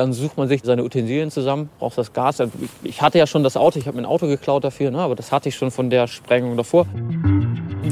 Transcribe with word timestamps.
Dann 0.00 0.14
sucht 0.14 0.38
man 0.38 0.48
sich 0.48 0.62
seine 0.64 0.82
Utensilien 0.82 1.30
zusammen, 1.30 1.68
braucht 1.78 1.98
das 1.98 2.14
Gas. 2.14 2.42
Ich 2.82 3.02
hatte 3.02 3.18
ja 3.18 3.26
schon 3.26 3.42
das 3.42 3.58
Auto, 3.58 3.78
ich 3.78 3.86
habe 3.86 3.98
mir 3.98 4.04
ein 4.04 4.06
Auto 4.06 4.26
geklaut 4.26 4.64
dafür, 4.64 4.90
ne? 4.90 4.98
aber 4.98 5.14
das 5.14 5.30
hatte 5.30 5.50
ich 5.50 5.56
schon 5.56 5.70
von 5.70 5.90
der 5.90 6.06
Sprengung 6.06 6.56
davor. 6.56 6.86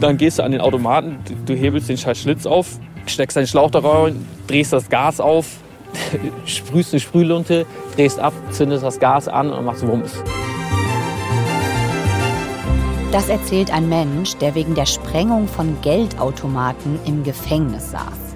Dann 0.01 0.17
gehst 0.17 0.39
du 0.39 0.43
an 0.43 0.53
den 0.53 0.63
Automaten, 0.63 1.19
du 1.45 1.53
hebelst 1.53 1.91
den 1.91 1.99
scheiß 1.99 2.19
Schlitz 2.19 2.47
auf, 2.47 2.81
steckst 3.05 3.37
deinen 3.37 3.47
Schlauch 3.47 3.71
da 3.71 3.81
rein, 3.81 4.27
drehst 4.47 4.73
das 4.73 4.89
Gas 4.89 5.21
auf, 5.21 5.59
sprühst 6.47 6.95
eine 6.95 7.01
Sprühlunte, 7.01 7.67
drehst 7.95 8.19
ab, 8.19 8.33
zündest 8.53 8.85
das 8.85 8.99
Gas 8.99 9.29
an 9.29 9.53
und 9.53 9.67
machst 9.67 9.87
Wumms. 9.87 10.15
Das 13.13 13.29
erzählt 13.29 13.71
ein 13.71 13.87
Mensch, 13.91 14.35
der 14.37 14.55
wegen 14.55 14.75
der 14.75 14.87
Sprengung 14.87 15.47
von 15.47 15.77
Geldautomaten 15.83 16.99
im 17.05 17.23
Gefängnis 17.23 17.91
saß. 17.91 18.28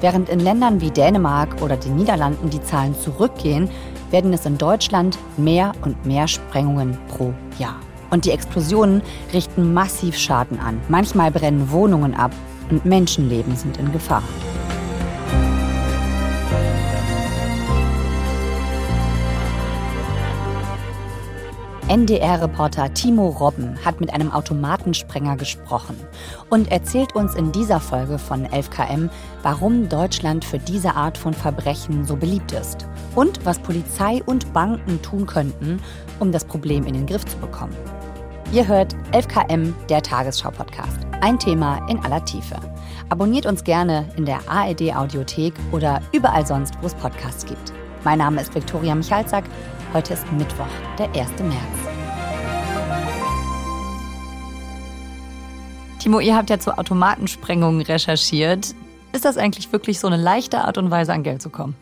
Während 0.00 0.28
in 0.30 0.40
Ländern 0.40 0.80
wie 0.80 0.90
Dänemark 0.90 1.60
oder 1.60 1.76
den 1.76 1.96
Niederlanden 1.96 2.48
die 2.48 2.62
Zahlen 2.62 2.94
zurückgehen, 2.94 3.68
werden 4.10 4.32
es 4.32 4.46
in 4.46 4.56
Deutschland 4.56 5.18
mehr 5.36 5.72
und 5.82 6.06
mehr 6.06 6.26
Sprengungen 6.26 6.96
pro 7.08 7.34
Jahr. 7.58 7.76
Und 8.10 8.24
die 8.24 8.30
Explosionen 8.30 9.02
richten 9.32 9.72
massiv 9.72 10.16
Schaden 10.16 10.58
an. 10.58 10.80
Manchmal 10.88 11.30
brennen 11.30 11.70
Wohnungen 11.70 12.14
ab 12.14 12.32
und 12.70 12.84
Menschenleben 12.84 13.54
sind 13.56 13.76
in 13.76 13.92
Gefahr. 13.92 14.22
NDR-Reporter 21.90 22.94
Timo 22.94 23.30
Robben 23.30 23.76
hat 23.84 24.00
mit 24.00 24.14
einem 24.14 24.30
Automatensprenger 24.30 25.36
gesprochen 25.36 25.96
und 26.48 26.70
erzählt 26.70 27.16
uns 27.16 27.34
in 27.34 27.50
dieser 27.50 27.80
Folge 27.80 28.16
von 28.16 28.46
11KM, 28.46 29.10
warum 29.42 29.88
Deutschland 29.88 30.44
für 30.44 30.60
diese 30.60 30.94
Art 30.94 31.18
von 31.18 31.34
Verbrechen 31.34 32.04
so 32.04 32.14
beliebt 32.14 32.52
ist 32.52 32.86
und 33.16 33.44
was 33.44 33.58
Polizei 33.58 34.22
und 34.24 34.52
Banken 34.52 35.02
tun 35.02 35.26
könnten, 35.26 35.82
um 36.20 36.30
das 36.30 36.44
Problem 36.44 36.86
in 36.86 36.94
den 36.94 37.06
Griff 37.06 37.24
zu 37.24 37.36
bekommen. 37.38 37.74
Ihr 38.52 38.68
hört 38.68 38.94
11KM, 39.10 39.72
der 39.88 40.00
Tagesschau-Podcast. 40.00 41.00
Ein 41.22 41.40
Thema 41.40 41.84
in 41.88 41.98
aller 42.04 42.24
Tiefe. 42.24 42.54
Abonniert 43.08 43.46
uns 43.46 43.64
gerne 43.64 44.08
in 44.16 44.26
der 44.26 44.48
ARD-Audiothek 44.48 45.54
oder 45.72 46.00
überall 46.12 46.46
sonst, 46.46 46.74
wo 46.80 46.86
es 46.86 46.94
Podcasts 46.94 47.44
gibt. 47.44 47.72
Mein 48.04 48.18
Name 48.18 48.40
ist 48.40 48.54
Viktoria 48.54 48.94
Michalzack. 48.94 49.44
Heute 49.92 50.14
ist 50.14 50.30
Mittwoch, 50.30 50.68
der 51.00 51.06
1. 51.06 51.30
März. 51.40 51.56
Timo, 55.98 56.20
ihr 56.20 56.36
habt 56.36 56.48
ja 56.48 56.60
zu 56.60 56.78
Automatensprengungen 56.78 57.82
recherchiert. 57.82 58.76
Ist 59.12 59.24
das 59.24 59.36
eigentlich 59.36 59.72
wirklich 59.72 59.98
so 59.98 60.06
eine 60.06 60.16
leichte 60.16 60.58
Art 60.58 60.78
und 60.78 60.92
Weise, 60.92 61.12
an 61.12 61.24
Geld 61.24 61.42
zu 61.42 61.50
kommen? 61.50 61.74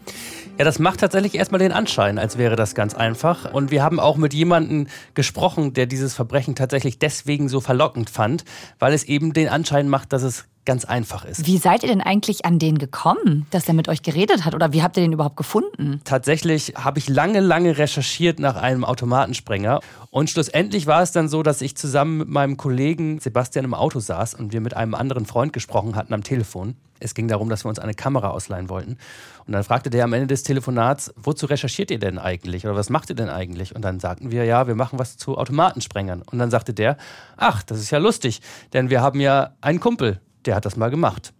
Ja, 0.57 0.65
das 0.65 0.79
macht 0.79 1.01
tatsächlich 1.01 1.35
erstmal 1.35 1.59
den 1.59 1.71
Anschein, 1.71 2.19
als 2.19 2.39
wäre 2.39 2.57
das 2.57 2.75
ganz 2.75 2.95
einfach. 2.95 3.53
Und 3.53 3.71
wir 3.71 3.83
haben 3.83 4.01
auch 4.01 4.17
mit 4.17 4.33
jemandem 4.33 4.87
gesprochen, 5.13 5.75
der 5.75 5.85
dieses 5.85 6.15
Verbrechen 6.15 6.55
tatsächlich 6.55 6.99
deswegen 6.99 7.51
so 7.51 7.61
verlockend 7.61 8.09
fand, 8.09 8.47
weil 8.79 8.95
es 8.95 9.05
eben 9.05 9.35
den 9.35 9.51
Anschein 9.51 9.87
macht, 9.87 10.15
dass 10.15 10.23
es 10.23 10.47
ganz 10.69 10.85
einfach 10.85 11.25
ist. 11.25 11.47
Wie 11.47 11.57
seid 11.57 11.83
ihr 11.83 11.89
denn 11.89 12.03
eigentlich 12.03 12.45
an 12.45 12.59
den 12.59 12.77
gekommen, 12.77 13.47
dass 13.51 13.67
er 13.69 13.73
mit 13.73 13.89
euch 13.89 14.03
geredet 14.03 14.45
hat? 14.45 14.55
Oder 14.55 14.75
wie 14.75 14.83
habt 14.83 14.99
ihr 14.99 15.03
den 15.03 15.15
überhaupt 15.15 15.39
gefunden? 15.39 16.03
Tatsächlich 16.05 16.75
habe 16.77 16.99
ich 16.99 17.09
lange, 17.09 17.41
lange 17.41 17.79
recherchiert 17.79 18.39
nach 18.39 18.57
einem 18.57 18.85
Automatensprenger. 18.85 19.81
Und 20.11 20.29
schlussendlich 20.29 20.87
war 20.87 21.01
es 21.01 21.11
dann 21.11 21.31
so, 21.31 21.43
dass 21.43 21.63
ich 21.63 21.75
zusammen 21.75 22.19
mit 22.19 22.29
meinem 22.29 22.59
Kollegen 22.59 23.19
Sebastian 23.19 23.65
im 23.65 23.73
Auto 23.73 23.99
saß 23.99 24.35
und 24.35 24.53
wir 24.53 24.61
mit 24.61 24.77
einem 24.77 24.95
anderen 24.95 25.25
Freund 25.25 25.55
gesprochen 25.55 25.97
hatten 25.97 26.13
am 26.13 26.23
Telefon. 26.23 26.77
Es 27.01 27.15
ging 27.15 27.29
darum, 27.29 27.49
dass 27.49 27.65
wir 27.65 27.71
uns 27.71 27.79
eine 27.79 27.95
Kamera 27.95 28.29
ausleihen 28.29 28.69
wollten. 28.69 28.99
Und 29.47 29.53
dann 29.55 29.65
fragte 29.65 29.89
der 29.89 30.05
am 30.05 30.13
Ende 30.13 30.27
des 30.27 30.43
Telefonats, 30.43 31.15
wozu 31.17 31.47
recherchiert 31.47 31.91
ihr 31.91 31.99
denn 31.99 32.19
eigentlich? 32.19 32.67
Oder 32.67 32.77
was 32.77 32.91
macht 32.91 33.09
ihr 33.09 33.17
denn 33.17 33.31
eigentlich? 33.31 33.75
Und 33.75 33.83
dann 33.83 34.01
sagten 34.01 34.31
wir, 34.31 34.45
ja, 34.45 34.67
wir 34.67 34.75
machen 34.75 34.99
was 34.99 35.17
zu 35.17 35.39
Automatensprengern. 35.39 36.21
Und 36.23 36.39
dann 36.39 36.51
sagte 36.51 36.75
der, 36.75 36.99
ach, 37.39 37.63
das 37.63 37.79
ist 37.79 37.91
ja 37.91 37.99
lustig, 37.99 38.43
denn 38.75 38.91
wir 38.91 39.01
haben 39.01 39.21
ja 39.21 39.55
einen 39.63 39.81
Kumpel, 39.81 40.21
der 40.49 40.57
hat 40.57 40.65
das 40.65 40.77
mal 40.77 40.91
gemacht. 40.91 41.35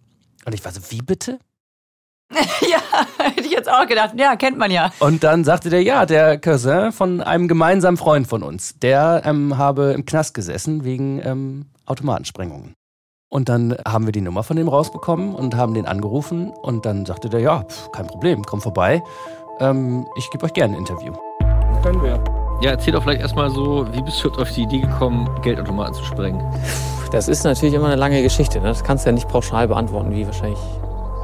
Und 0.45 0.53
ich 0.53 0.63
war 0.63 0.71
so, 0.71 0.79
wie 0.89 1.01
bitte? 1.01 1.39
ja, 2.31 2.79
hätte 3.17 3.41
ich 3.41 3.51
jetzt 3.51 3.69
auch 3.69 3.87
gedacht. 3.87 4.13
Ja, 4.15 4.35
kennt 4.35 4.57
man 4.57 4.69
ja. 4.69 4.91
Und 4.99 5.23
dann 5.23 5.43
sagte 5.43 5.71
der, 5.71 5.81
ja, 5.81 6.05
der 6.05 6.37
Cousin 6.37 6.91
von 6.91 7.21
einem 7.21 7.47
gemeinsamen 7.47 7.97
Freund 7.97 8.27
von 8.27 8.43
uns, 8.43 8.77
der 8.77 9.23
ähm, 9.25 9.57
habe 9.57 9.93
im 9.93 10.05
Knast 10.05 10.35
gesessen 10.35 10.83
wegen 10.83 11.19
ähm, 11.25 11.65
Automatensprengungen. 11.87 12.75
Und 13.31 13.49
dann 13.49 13.75
haben 13.87 14.05
wir 14.05 14.11
die 14.11 14.21
Nummer 14.21 14.43
von 14.43 14.57
dem 14.57 14.67
rausbekommen 14.67 15.33
und 15.33 15.55
haben 15.55 15.73
den 15.73 15.87
angerufen. 15.87 16.49
Und 16.49 16.85
dann 16.85 17.05
sagte 17.07 17.29
der, 17.29 17.39
ja, 17.39 17.63
pf, 17.63 17.91
kein 17.91 18.05
Problem, 18.05 18.43
komm 18.43 18.61
vorbei. 18.61 19.01
Ähm, 19.59 20.05
ich 20.15 20.29
gebe 20.29 20.45
euch 20.45 20.53
gerne 20.53 20.75
ein 20.75 20.79
Interview. 20.79 21.13
Können 21.81 22.01
wir. 22.03 22.23
Ja, 22.61 22.71
erzähl 22.71 22.93
doch 22.93 23.01
vielleicht 23.03 23.21
erstmal 23.21 23.49
so, 23.49 23.87
wie 23.91 24.01
bist 24.03 24.23
du 24.23 24.29
auf 24.31 24.51
die 24.51 24.63
Idee 24.63 24.81
gekommen, 24.81 25.29
Geldautomaten 25.41 25.95
zu 25.95 26.03
sprengen? 26.03 26.43
Das 27.11 27.27
ist 27.27 27.43
natürlich 27.43 27.73
immer 27.73 27.87
eine 27.87 27.95
lange 27.95 28.21
Geschichte. 28.21 28.59
Ne? 28.59 28.67
Das 28.67 28.83
kannst 28.83 29.05
du 29.05 29.09
ja 29.09 29.13
nicht 29.13 29.27
pauschal 29.27 29.67
beantworten, 29.67 30.11
wie 30.11 30.25
wahrscheinlich 30.25 30.59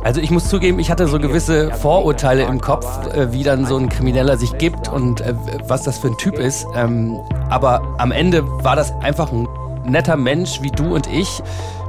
also 0.06 0.22
ich 0.22 0.29
muss 0.29 0.47
zugeben, 0.50 0.78
ich 0.78 0.91
hatte 0.91 1.07
so 1.07 1.18
gewisse 1.18 1.72
Vorurteile 1.72 2.44
im 2.44 2.62
Kopf, 2.62 2.85
äh, 3.07 3.34
wie 3.34 3.41
dann 3.41 3.66
so 3.66 3.75
ein 3.75 3.90
Krimineller 3.90 4.38
sich 4.38 4.56
gibt 4.59 4.88
und 4.88 5.22
äh, 5.22 5.34
was 5.68 5.81
das 5.81 5.97
für 5.97 6.09
ein 6.09 6.18
Typ 6.18 6.38
ist. 6.38 6.68
Ähm, 6.75 7.19
aber 7.50 7.81
am 7.97 8.12
Ende 8.12 8.44
war 8.63 8.75
das 8.75 8.94
einfach 9.01 9.31
ein 9.31 9.47
netter 9.84 10.16
Mensch 10.16 10.62
wie 10.62 10.69
du 10.69 10.94
und 10.94 11.07
ich, 11.07 11.41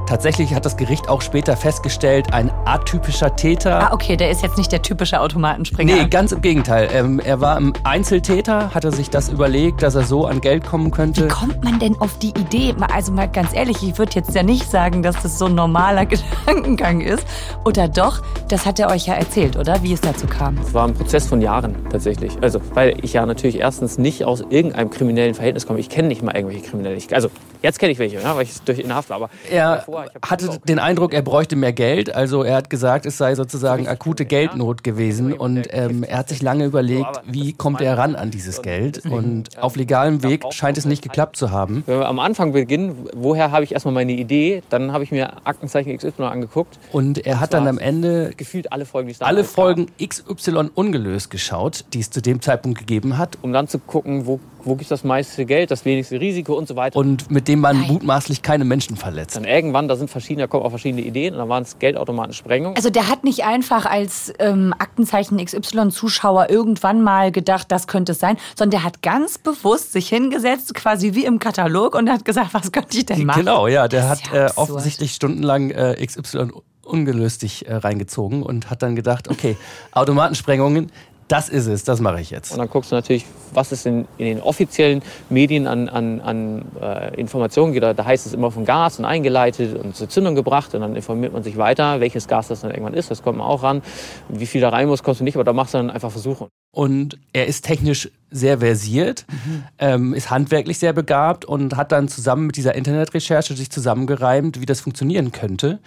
Tatsächlich 0.07 0.55
hat 0.55 0.65
das 0.65 0.77
Gericht 0.77 1.09
auch 1.09 1.21
später 1.21 1.57
festgestellt, 1.57 2.33
ein 2.33 2.49
atypischer 2.63 3.35
Täter. 3.35 3.91
Ah, 3.91 3.93
okay, 3.93 4.15
der 4.15 4.31
ist 4.31 4.41
jetzt 4.41 4.57
nicht 4.57 4.71
der 4.71 4.81
typische 4.81 5.19
Automatenspringer. 5.19 5.95
Nee, 5.95 6.07
ganz 6.07 6.31
im 6.31 6.39
Gegenteil. 6.39 6.87
Ähm, 6.93 7.19
er 7.19 7.41
war 7.41 7.57
ein 7.57 7.73
Einzeltäter, 7.83 8.73
hatte 8.73 8.93
sich 8.93 9.09
das 9.09 9.27
überlegt, 9.27 9.83
dass 9.83 9.95
er 9.95 10.03
so 10.03 10.25
an 10.25 10.39
Geld 10.39 10.65
kommen 10.65 10.91
könnte. 10.91 11.25
Wie 11.25 11.27
kommt 11.27 11.61
man 11.61 11.77
denn 11.79 11.97
auf 11.99 12.17
die 12.19 12.29
Idee? 12.29 12.73
Also 12.93 13.11
mal 13.11 13.27
ganz 13.27 13.53
ehrlich, 13.53 13.83
ich 13.83 13.97
würde 13.97 14.13
jetzt 14.15 14.33
ja 14.33 14.43
nicht 14.43 14.71
sagen, 14.71 15.03
dass 15.03 15.21
das 15.23 15.37
so 15.37 15.47
ein 15.47 15.55
normaler 15.55 16.05
Gedankengang 16.45 17.01
ist. 17.01 17.27
Oder 17.65 17.89
doch? 17.89 18.21
Das 18.47 18.65
hat 18.65 18.79
er 18.79 18.89
euch 18.89 19.07
ja 19.07 19.15
erzählt, 19.15 19.57
oder? 19.57 19.83
Wie 19.83 19.91
es 19.91 19.99
dazu 19.99 20.25
kam. 20.25 20.57
Es 20.59 20.73
war 20.73 20.87
ein 20.87 20.93
Prozess 20.93 21.27
von 21.27 21.41
Jahren 21.41 21.75
tatsächlich. 21.89 22.31
Also, 22.41 22.61
weil 22.75 22.97
ich 23.03 23.11
ja 23.11 23.25
natürlich 23.25 23.59
erstens 23.59 23.97
nicht 23.97 24.23
aus 24.23 24.39
irgendeinem 24.49 24.89
kriminellen 24.89 25.33
Verhältnis 25.33 25.67
komme. 25.67 25.79
Ich 25.79 25.89
kenne 25.89 26.07
nicht 26.07 26.23
mal 26.23 26.33
irgendwelche 26.33 26.65
Kriminelle. 26.65 26.97
Also, 27.11 27.29
jetzt 27.61 27.77
kenne 27.77 27.91
ich 27.91 27.99
welche, 27.99 28.21
ja, 28.21 28.37
weil 28.37 28.43
ich 28.43 28.61
durch 28.61 28.79
in 28.79 28.95
Haft 28.95 29.09
war. 29.09 29.17
Aber 29.17 29.29
ja 29.53 29.83
hatte 30.21 30.59
den 30.67 30.79
Eindruck, 30.79 31.13
er 31.13 31.21
bräuchte 31.21 31.55
mehr 31.55 31.73
Geld. 31.73 32.13
Also 32.13 32.43
er 32.43 32.55
hat 32.55 32.69
gesagt, 32.69 33.05
es 33.05 33.17
sei 33.17 33.35
sozusagen 33.35 33.87
akute 33.87 34.25
Geldnot 34.25 34.83
gewesen. 34.83 35.33
Und 35.33 35.67
ähm, 35.71 36.03
er 36.03 36.19
hat 36.19 36.29
sich 36.29 36.41
lange 36.41 36.65
überlegt, 36.65 37.21
wie 37.25 37.53
kommt 37.53 37.81
er 37.81 37.97
ran 37.97 38.15
an 38.15 38.31
dieses 38.31 38.61
Geld. 38.61 39.05
Und 39.05 39.61
auf 39.61 39.75
legalem 39.75 40.23
Weg 40.23 40.43
scheint 40.51 40.77
es 40.77 40.85
nicht 40.85 41.01
geklappt 41.01 41.37
zu 41.37 41.51
haben. 41.51 41.83
Wenn 41.85 41.99
wir 41.99 42.07
am 42.07 42.19
Anfang 42.19 42.51
beginnen, 42.53 43.07
woher 43.15 43.51
habe 43.51 43.63
ich 43.63 43.73
erstmal 43.73 43.93
meine 43.93 44.13
Idee? 44.13 44.63
Dann 44.69 44.91
habe 44.91 45.03
ich 45.03 45.11
mir 45.11 45.45
Aktenzeichen 45.45 45.95
XY 45.95 46.23
angeguckt. 46.23 46.79
Und 46.91 47.25
er 47.25 47.39
hat 47.39 47.53
dann 47.53 47.67
am 47.67 47.77
Ende 47.77 48.33
gefühlt 48.35 48.71
alle 48.71 48.85
Folgen, 48.85 49.07
die 49.07 49.13
es 49.13 49.21
alle 49.21 49.43
Folgen 49.43 49.87
XY 50.01 50.69
ungelöst 50.73 51.29
geschaut, 51.29 51.85
die 51.93 51.99
es 51.99 52.09
zu 52.09 52.21
dem 52.21 52.41
Zeitpunkt 52.41 52.79
gegeben 52.79 53.17
hat. 53.17 53.37
Um 53.41 53.53
dann 53.53 53.67
zu 53.67 53.79
gucken, 53.79 54.25
wo 54.25 54.39
wo 54.67 54.73
gibt 54.73 54.83
es 54.83 54.89
das 54.89 55.03
meiste 55.03 55.45
Geld, 55.45 55.71
das 55.71 55.85
wenigste 55.85 56.19
Risiko 56.19 56.53
und 56.53 56.67
so 56.67 56.75
weiter. 56.75 56.99
Und 56.99 57.31
mit 57.31 57.47
dem 57.47 57.59
man 57.59 57.79
Nein. 57.79 57.87
mutmaßlich 57.93 58.41
keine 58.41 58.65
Menschen 58.65 58.97
verletzt. 58.97 59.35
Dann 59.35 59.45
irgendwann, 59.45 59.86
da 59.87 59.95
sind 59.95 60.09
verschiedene, 60.09 60.43
da 60.43 60.47
kommen 60.47 60.63
auch 60.63 60.69
verschiedene 60.69 61.01
Ideen 61.01 61.33
und 61.33 61.39
dann 61.39 61.49
waren 61.49 61.63
es 61.63 61.79
Geldautomatensprengungen. 61.79 62.75
Also 62.75 62.89
der 62.89 63.09
hat 63.09 63.23
nicht 63.23 63.43
einfach 63.43 63.85
als 63.85 64.33
ähm, 64.39 64.73
Aktenzeichen 64.77 65.43
XY-Zuschauer 65.43 66.49
irgendwann 66.49 67.01
mal 67.01 67.31
gedacht, 67.31 67.71
das 67.71 67.87
könnte 67.87 68.13
es 68.13 68.19
sein, 68.19 68.37
sondern 68.55 68.79
der 68.79 68.83
hat 68.83 69.01
ganz 69.01 69.37
bewusst 69.37 69.93
sich 69.93 70.09
hingesetzt, 70.09 70.73
quasi 70.73 71.13
wie 71.13 71.25
im 71.25 71.39
Katalog 71.39 71.95
und 71.95 72.09
hat 72.09 72.25
gesagt, 72.25 72.53
was 72.53 72.71
könnte 72.71 72.97
ich 72.97 73.05
denn 73.05 73.25
machen? 73.25 73.39
Genau, 73.39 73.67
ja, 73.67 73.87
der 73.87 74.09
hat 74.09 74.21
ja 74.33 74.47
äh, 74.47 74.51
offensichtlich 74.55 75.13
stundenlang 75.13 75.71
äh, 75.71 76.05
XY 76.05 76.49
ungelöstig 76.83 77.67
äh, 77.67 77.75
reingezogen 77.75 78.43
und 78.43 78.69
hat 78.69 78.81
dann 78.81 78.95
gedacht, 78.95 79.27
okay, 79.29 79.57
Automatensprengungen, 79.91 80.91
das 81.27 81.49
ist 81.49 81.67
es, 81.67 81.83
das 81.83 81.99
mache 81.99 82.21
ich 82.21 82.29
jetzt. 82.29 82.51
Und 82.51 82.59
dann 82.59 82.69
guckst 82.69 82.91
du 82.91 82.95
natürlich, 82.95 83.25
was 83.53 83.71
es 83.71 83.85
in, 83.85 84.07
in 84.17 84.25
den 84.25 84.41
offiziellen 84.41 85.01
Medien 85.29 85.67
an, 85.67 85.89
an, 85.89 86.21
an 86.21 86.65
äh, 86.81 87.19
Informationen 87.19 87.73
gibt. 87.73 87.83
Da 87.83 88.05
heißt 88.05 88.25
es 88.25 88.33
immer 88.33 88.51
von 88.51 88.65
Gas 88.65 88.99
und 88.99 89.05
eingeleitet 89.05 89.77
und 89.77 89.95
zur 89.95 90.09
Zündung 90.09 90.35
gebracht. 90.35 90.73
Und 90.73 90.81
dann 90.81 90.95
informiert 90.95 91.33
man 91.33 91.43
sich 91.43 91.57
weiter, 91.57 91.99
welches 91.99 92.27
Gas 92.27 92.47
das 92.47 92.61
dann 92.61 92.71
irgendwann 92.71 92.93
ist. 92.93 93.11
Das 93.11 93.23
kommt 93.23 93.39
man 93.39 93.47
auch 93.47 93.63
ran. 93.63 93.81
Wie 94.29 94.45
viel 94.45 94.61
da 94.61 94.69
rein 94.69 94.87
muss, 94.87 95.03
kommst 95.03 95.19
du 95.19 95.25
nicht, 95.25 95.35
aber 95.35 95.43
da 95.43 95.53
machst 95.53 95.73
du 95.73 95.79
dann 95.79 95.89
einfach 95.89 96.11
Versuche. 96.11 96.47
Und 96.71 97.17
er 97.33 97.47
ist 97.47 97.65
technisch 97.65 98.09
sehr 98.29 98.59
versiert, 98.59 99.25
mhm. 99.29 99.63
ähm, 99.79 100.13
ist 100.13 100.29
handwerklich 100.29 100.79
sehr 100.79 100.93
begabt 100.93 101.45
und 101.45 101.75
hat 101.75 101.91
dann 101.91 102.07
zusammen 102.07 102.47
mit 102.47 102.57
dieser 102.57 102.75
Internetrecherche 102.75 103.55
sich 103.55 103.69
zusammengereimt, 103.69 104.61
wie 104.61 104.65
das 104.65 104.81
funktionieren 104.81 105.31
könnte. 105.31 105.79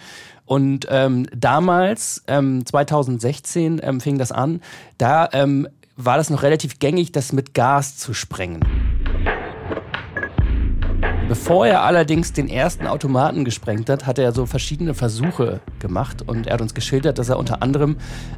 Und 0.51 0.85
ähm, 0.89 1.27
damals, 1.33 2.25
ähm, 2.27 2.65
2016, 2.65 3.79
ähm, 3.81 4.01
fing 4.01 4.17
das 4.17 4.33
an. 4.33 4.59
Da 4.97 5.29
ähm, 5.31 5.65
war 5.95 6.17
das 6.17 6.29
noch 6.29 6.43
relativ 6.43 6.77
gängig, 6.79 7.13
das 7.13 7.31
mit 7.31 7.53
Gas 7.53 7.95
zu 7.95 8.13
sprengen. 8.13 8.90
Bevor 11.31 11.65
er 11.65 11.83
allerdings 11.83 12.33
den 12.33 12.49
ersten 12.49 12.87
Automaten 12.87 13.45
gesprengt 13.45 13.89
hat, 13.89 14.05
hat 14.05 14.19
er 14.19 14.33
so 14.33 14.45
verschiedene 14.45 14.93
Versuche 14.93 15.61
gemacht 15.79 16.27
und 16.27 16.45
er 16.45 16.55
hat 16.55 16.61
uns 16.61 16.73
geschildert, 16.73 17.19
dass 17.19 17.29
er 17.29 17.39
unter 17.39 17.63
anderem 17.63 17.95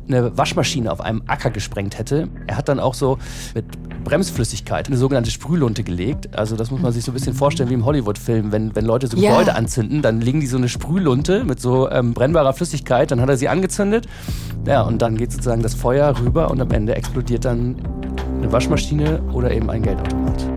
eine 0.07 0.37
Waschmaschine 0.37 0.91
auf 0.91 1.01
einem 1.01 1.23
Acker 1.25 1.49
gesprengt 1.49 1.97
hätte. 1.97 2.27
Er 2.45 2.55
hat 2.55 2.69
dann 2.69 2.79
auch 2.79 2.93
so 2.93 3.17
mit 3.55 3.65
Bremsflüssigkeit 4.03 4.85
eine 4.85 4.97
sogenannte 4.97 5.31
Sprühlunte 5.31 5.81
gelegt. 5.83 6.37
Also 6.37 6.55
das 6.55 6.69
muss 6.69 6.81
man 6.81 6.91
sich 6.91 7.03
so 7.03 7.09
ein 7.09 7.15
bisschen 7.15 7.33
vorstellen 7.33 7.71
wie 7.71 7.73
im 7.73 7.83
Hollywood-Film. 7.83 8.51
Wenn, 8.51 8.75
wenn 8.75 8.85
Leute 8.85 9.07
so 9.07 9.17
Ja. 9.17 9.31
Gebäude 9.31 9.55
anzünden, 9.55 10.03
dann 10.03 10.21
legen 10.21 10.39
die 10.39 10.45
so 10.45 10.57
eine 10.57 10.69
Sprühlunte 10.69 11.45
mit 11.45 11.59
so 11.59 11.89
ähm, 11.89 12.13
brennbarer 12.13 12.53
Flüssigkeit, 12.53 13.09
dann 13.09 13.21
hat 13.21 13.29
er 13.29 13.37
sie 13.37 13.49
angezündet. 13.49 14.05
Ja, 14.67 14.83
und 14.83 15.01
dann 15.01 15.17
geht 15.17 15.31
sozusagen 15.31 15.63
das 15.63 15.73
Feuer 15.73 16.13
rüber 16.19 16.51
und 16.51 16.61
am 16.61 16.69
Ende 16.69 16.93
explodiert 16.95 17.45
dann 17.45 17.75
eine 18.37 18.51
Waschmaschine 18.51 19.19
oder 19.33 19.49
eben 19.49 19.71
ein 19.71 19.81
Geldautomat. 19.81 20.52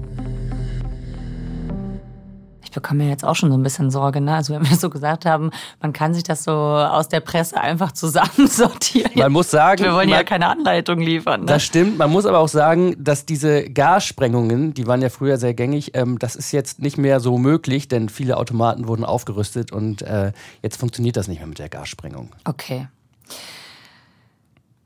Ich 2.76 2.82
bekomme 2.82 3.04
mir 3.04 3.08
jetzt 3.10 3.24
auch 3.24 3.34
schon 3.34 3.50
so 3.50 3.56
ein 3.56 3.62
bisschen 3.62 3.90
Sorge, 3.90 4.20
ne? 4.20 4.34
Also 4.34 4.52
wenn 4.52 4.68
wir 4.68 4.76
so 4.76 4.90
gesagt 4.90 5.24
haben, 5.24 5.50
man 5.80 5.94
kann 5.94 6.12
sich 6.12 6.24
das 6.24 6.44
so 6.44 6.52
aus 6.52 7.08
der 7.08 7.20
Presse 7.20 7.58
einfach 7.58 7.90
zusammensortieren. 7.92 9.12
Man 9.14 9.32
muss 9.32 9.50
sagen, 9.50 9.82
wir 9.82 9.94
wollen 9.94 10.10
ja 10.10 10.16
man- 10.16 10.26
keine 10.26 10.46
Anleitung 10.48 10.98
liefern. 11.00 11.40
Ne? 11.40 11.46
Das 11.46 11.62
stimmt. 11.64 11.96
Man 11.96 12.10
muss 12.10 12.26
aber 12.26 12.38
auch 12.38 12.48
sagen, 12.48 12.94
dass 13.02 13.24
diese 13.24 13.64
Gassprengungen, 13.70 14.74
die 14.74 14.86
waren 14.86 15.00
ja 15.00 15.08
früher 15.08 15.38
sehr 15.38 15.54
gängig, 15.54 15.92
ähm, 15.96 16.18
das 16.18 16.36
ist 16.36 16.52
jetzt 16.52 16.82
nicht 16.82 16.98
mehr 16.98 17.18
so 17.20 17.38
möglich, 17.38 17.88
denn 17.88 18.10
viele 18.10 18.36
Automaten 18.36 18.86
wurden 18.88 19.06
aufgerüstet 19.06 19.72
und 19.72 20.02
äh, 20.02 20.32
jetzt 20.62 20.76
funktioniert 20.78 21.16
das 21.16 21.28
nicht 21.28 21.38
mehr 21.38 21.46
mit 21.48 21.58
der 21.58 21.70
Gassprengung. 21.70 22.28
Okay. 22.44 22.88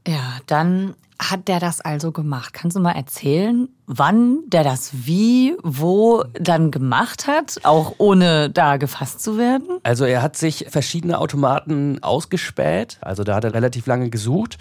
Ja, 0.07 0.39
dann 0.47 0.95
hat 1.21 1.49
der 1.49 1.61
das 1.61 1.81
also 1.81 2.13
gemacht. 2.13 2.55
Kannst 2.55 2.77
du 2.77 2.81
mal 2.81 2.93
erzählen, 2.93 3.69
wann 3.87 4.39
der 4.47 4.65
das 4.65 4.91
wie, 4.93 5.55
wo 5.63 6.25
dann 6.33 6.71
gemacht 6.71 7.27
hat, 7.27 7.61
auch 7.63 7.95
ohne 7.99 8.49
da 8.49 8.79
gefasst 8.79 9.23
zu 9.23 9.37
werden? 9.37 9.79
Also 9.83 10.05
er 10.05 10.23
hat 10.23 10.37
sich 10.37 10.67
verschiedene 10.71 11.19
Automaten 11.19 12.03
ausgespäht, 12.03 12.99
also 13.03 13.23
da 13.23 13.37
hat 13.37 13.45
er 13.45 13.55
relativ 13.55 13.87
lange 13.87 14.09
gesucht 14.09 14.57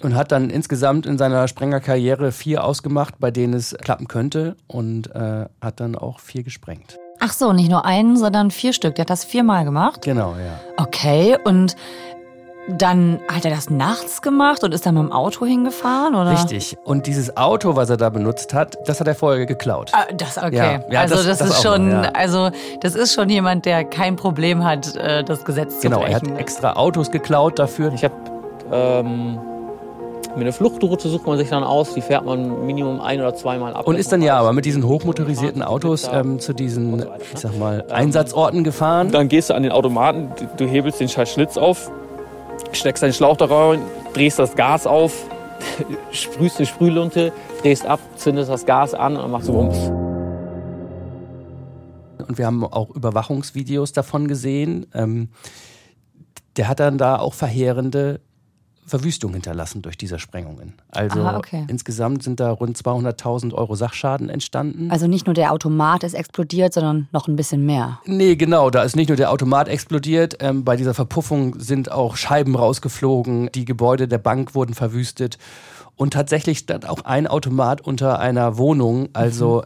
und 0.00 0.14
hat 0.14 0.32
dann 0.32 0.48
insgesamt 0.48 1.06
in 1.06 1.18
seiner 1.18 1.48
Sprengerkarriere 1.48 2.32
vier 2.32 2.64
ausgemacht, 2.64 3.18
bei 3.18 3.30
denen 3.30 3.54
es 3.54 3.76
klappen 3.80 4.08
könnte 4.08 4.56
und 4.68 5.14
äh, 5.14 5.46
hat 5.60 5.80
dann 5.80 5.96
auch 5.96 6.20
vier 6.20 6.44
gesprengt. 6.44 6.98
Ach 7.18 7.32
so, 7.32 7.52
nicht 7.52 7.70
nur 7.70 7.84
einen, 7.84 8.16
sondern 8.16 8.50
vier 8.50 8.72
Stück. 8.72 8.94
Der 8.94 9.02
hat 9.02 9.10
das 9.10 9.24
viermal 9.24 9.64
gemacht. 9.64 10.02
Genau, 10.02 10.36
ja. 10.36 10.58
Okay, 10.78 11.36
und 11.44 11.76
dann 12.76 13.20
hat 13.28 13.44
er 13.44 13.50
das 13.50 13.70
nachts 13.70 14.22
gemacht 14.22 14.62
und 14.64 14.72
ist 14.74 14.86
dann 14.86 14.94
mit 14.94 15.02
dem 15.04 15.12
Auto 15.12 15.44
hingefahren, 15.46 16.14
oder? 16.14 16.32
Richtig. 16.32 16.76
Und 16.84 17.06
dieses 17.06 17.36
Auto, 17.36 17.76
was 17.76 17.90
er 17.90 17.96
da 17.96 18.08
benutzt 18.10 18.54
hat, 18.54 18.76
das 18.86 19.00
hat 19.00 19.06
er 19.08 19.14
vorher 19.14 19.46
geklaut. 19.46 19.90
Ah, 19.92 20.04
das 20.16 20.36
okay. 20.38 20.56
Ja, 20.56 20.80
ja, 20.90 21.00
also 21.00 21.16
das- 21.16 21.26
das, 21.26 21.38
das 21.38 21.50
ist 21.50 21.58
auch 21.66 21.72
schon, 21.74 21.88
noch, 21.90 22.04
ja. 22.04 22.10
also 22.12 22.50
das 22.80 22.94
ist 22.94 23.12
schon 23.14 23.28
jemand, 23.28 23.64
der 23.66 23.84
kein 23.84 24.16
Problem 24.16 24.64
hat, 24.64 24.94
äh, 24.96 25.22
das 25.24 25.44
Gesetz 25.44 25.76
zu 25.80 25.88
Genau, 25.88 26.02
er 26.02 26.14
hat 26.16 26.22
brechen. 26.22 26.36
extra 26.38 26.72
Autos 26.74 27.10
geklaut 27.10 27.58
dafür. 27.58 27.92
Ich 27.94 28.04
habe 28.04 28.14
ähm, 28.72 29.38
mir 30.36 30.42
eine 30.42 30.52
Fluchtroute 30.52 31.08
sucht 31.08 31.26
man 31.26 31.36
sich 31.38 31.48
dann 31.50 31.64
aus, 31.64 31.92
die 31.94 32.00
fährt 32.00 32.24
man 32.24 32.64
Minimum 32.64 33.00
ein 33.00 33.20
oder 33.20 33.34
zweimal 33.34 33.74
ab. 33.74 33.86
Und 33.88 33.96
ist 33.96 34.12
dann 34.12 34.22
ja 34.22 34.38
aber 34.38 34.52
mit 34.52 34.64
diesen 34.64 34.86
hochmotorisierten 34.86 35.62
Autos 35.62 36.08
ähm, 36.12 36.38
zu 36.38 36.52
diesen, 36.52 37.04
ich 37.32 37.40
sag 37.40 37.58
mal, 37.58 37.84
Einsatzorten 37.90 38.62
gefahren. 38.62 39.10
Dann 39.10 39.28
gehst 39.28 39.50
du 39.50 39.54
an 39.54 39.64
den 39.64 39.72
Automaten, 39.72 40.30
du- 40.38 40.64
du 40.64 40.70
hebelst 40.70 41.00
den 41.00 41.08
scheiß 41.08 41.32
Schlitz 41.32 41.56
auf, 41.56 41.90
steckst 42.72 43.02
deinen 43.02 43.12
Schlauch 43.12 43.36
da 43.36 43.46
rein, 43.46 43.80
drehst 44.14 44.38
das 44.38 44.54
Gas 44.56 44.86
auf, 44.86 45.26
sprühst 46.12 46.58
eine 46.58 46.66
Sprühlunte, 46.66 47.32
drehst 47.62 47.86
ab, 47.86 48.00
zündest 48.16 48.50
das 48.50 48.66
Gas 48.66 48.94
an 48.94 49.16
und 49.16 49.30
machst 49.30 49.48
du 49.48 49.52
Bums. 49.52 49.90
Und 52.26 52.38
wir 52.38 52.46
haben 52.46 52.64
auch 52.64 52.90
Überwachungsvideos 52.90 53.92
davon 53.92 54.28
gesehen. 54.28 54.86
Ähm, 54.94 55.30
der 56.56 56.68
hat 56.68 56.80
dann 56.80 56.98
da 56.98 57.18
auch 57.18 57.34
verheerende 57.34 58.20
Verwüstung 58.90 59.32
hinterlassen 59.32 59.80
durch 59.82 59.96
diese 59.96 60.18
Sprengungen. 60.18 60.74
Also 60.90 61.20
Ah, 61.20 61.38
okay. 61.38 61.64
insgesamt 61.68 62.22
sind 62.22 62.40
da 62.40 62.50
rund 62.50 62.76
200.000 62.76 63.54
Euro 63.54 63.74
Sachschaden 63.74 64.28
entstanden. 64.28 64.90
Also 64.90 65.06
nicht 65.06 65.26
nur 65.26 65.34
der 65.34 65.52
Automat 65.52 66.04
ist 66.04 66.14
explodiert, 66.14 66.74
sondern 66.74 67.08
noch 67.12 67.28
ein 67.28 67.36
bisschen 67.36 67.64
mehr. 67.64 68.00
Nee, 68.04 68.36
genau, 68.36 68.68
da 68.70 68.82
ist 68.82 68.96
nicht 68.96 69.08
nur 69.08 69.16
der 69.16 69.30
Automat 69.30 69.68
explodiert, 69.68 70.36
ähm, 70.40 70.64
bei 70.64 70.76
dieser 70.76 70.92
Verpuffung 70.92 71.58
sind 71.58 71.90
auch 71.90 72.16
Scheiben 72.16 72.54
rausgeflogen, 72.56 73.50
die 73.54 73.64
Gebäude 73.64 74.08
der 74.08 74.18
Bank 74.18 74.54
wurden 74.54 74.74
verwüstet 74.74 75.38
und 75.96 76.12
tatsächlich 76.12 76.58
stand 76.58 76.88
auch 76.88 77.04
ein 77.04 77.26
Automat 77.26 77.80
unter 77.80 78.18
einer 78.18 78.58
Wohnung, 78.58 79.08
also 79.12 79.62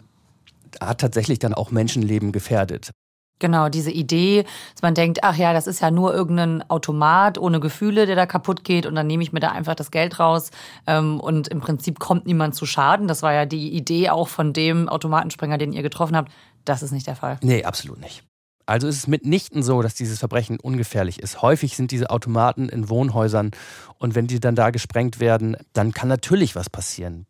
hat 0.81 1.01
tatsächlich 1.01 1.39
dann 1.39 1.55
auch 1.55 1.71
Menschenleben 1.71 2.33
gefährdet. 2.33 2.91
Genau, 3.45 3.69
diese 3.69 3.91
Idee, 3.91 4.47
dass 4.73 4.81
man 4.81 4.95
denkt, 4.95 5.19
ach 5.23 5.37
ja, 5.37 5.53
das 5.53 5.67
ist 5.67 5.83
ja 5.83 5.91
nur 5.91 6.15
irgendein 6.15 6.63
Automat 6.71 7.37
ohne 7.37 7.61
Gefühle, 7.61 8.07
der 8.07 8.17
da 8.17 8.25
kaputt 8.25 8.65
geht 8.65 8.87
und 8.87 8.95
dann 8.95 9.07
nehme 9.07 9.23
ich 9.23 9.35
mir 9.35 9.41
da 9.41 9.53
einfach 9.53 9.75
das 9.75 9.91
Geld 9.91 10.19
raus 10.19 10.51
ähm, 10.87 11.21
und 11.21 11.49
im 11.49 11.61
Prinzip 11.61 11.99
kommt 11.99 12.25
niemand 12.25 12.55
zu 12.55 12.65
Schaden. 12.65 13.07
Das 13.07 13.23
war 13.23 13.35
ja 13.35 13.45
die 13.45 13.75
Idee 13.75 14.09
auch 14.09 14.29
von 14.29 14.55
dem 14.55 14.89
Automatensprenger, 14.89 15.59
den 15.59 15.75
ihr 15.75 15.83
getroffen 15.83 16.17
habt. 16.17 16.33
Das 16.65 16.83
ist 16.83 16.93
nicht 16.93 17.07
der 17.07 17.17
Fall. 17.17 17.37
Nee, 17.43 17.65
absolut 17.65 18.01
nicht. 18.01 18.25
Also 18.65 18.89
ist 18.89 18.97
es 18.97 19.07
mitnichten 19.09 19.63
so, 19.63 19.83
dass 19.83 19.93
dieses 19.93 20.21
Verbrechen 20.21 20.59
ungefährlich 20.59 21.21
ist. 21.21 21.43
Häufig 21.43 21.77
sind 21.77 21.91
diese 21.91 22.09
Automaten 22.09 22.71
in 22.71 22.89
Wohnhäusern 22.89 23.51
und 23.99 24.15
wenn 24.15 24.27
die 24.27 24.41
dann 24.41 24.55
da 24.55 24.71
gesprengt 24.71 25.21
werden, 25.21 25.59
dann 25.75 25.93
kann 25.93 26.09
natürlich 26.09 26.57
was 26.57 26.71
passieren. 26.71 27.27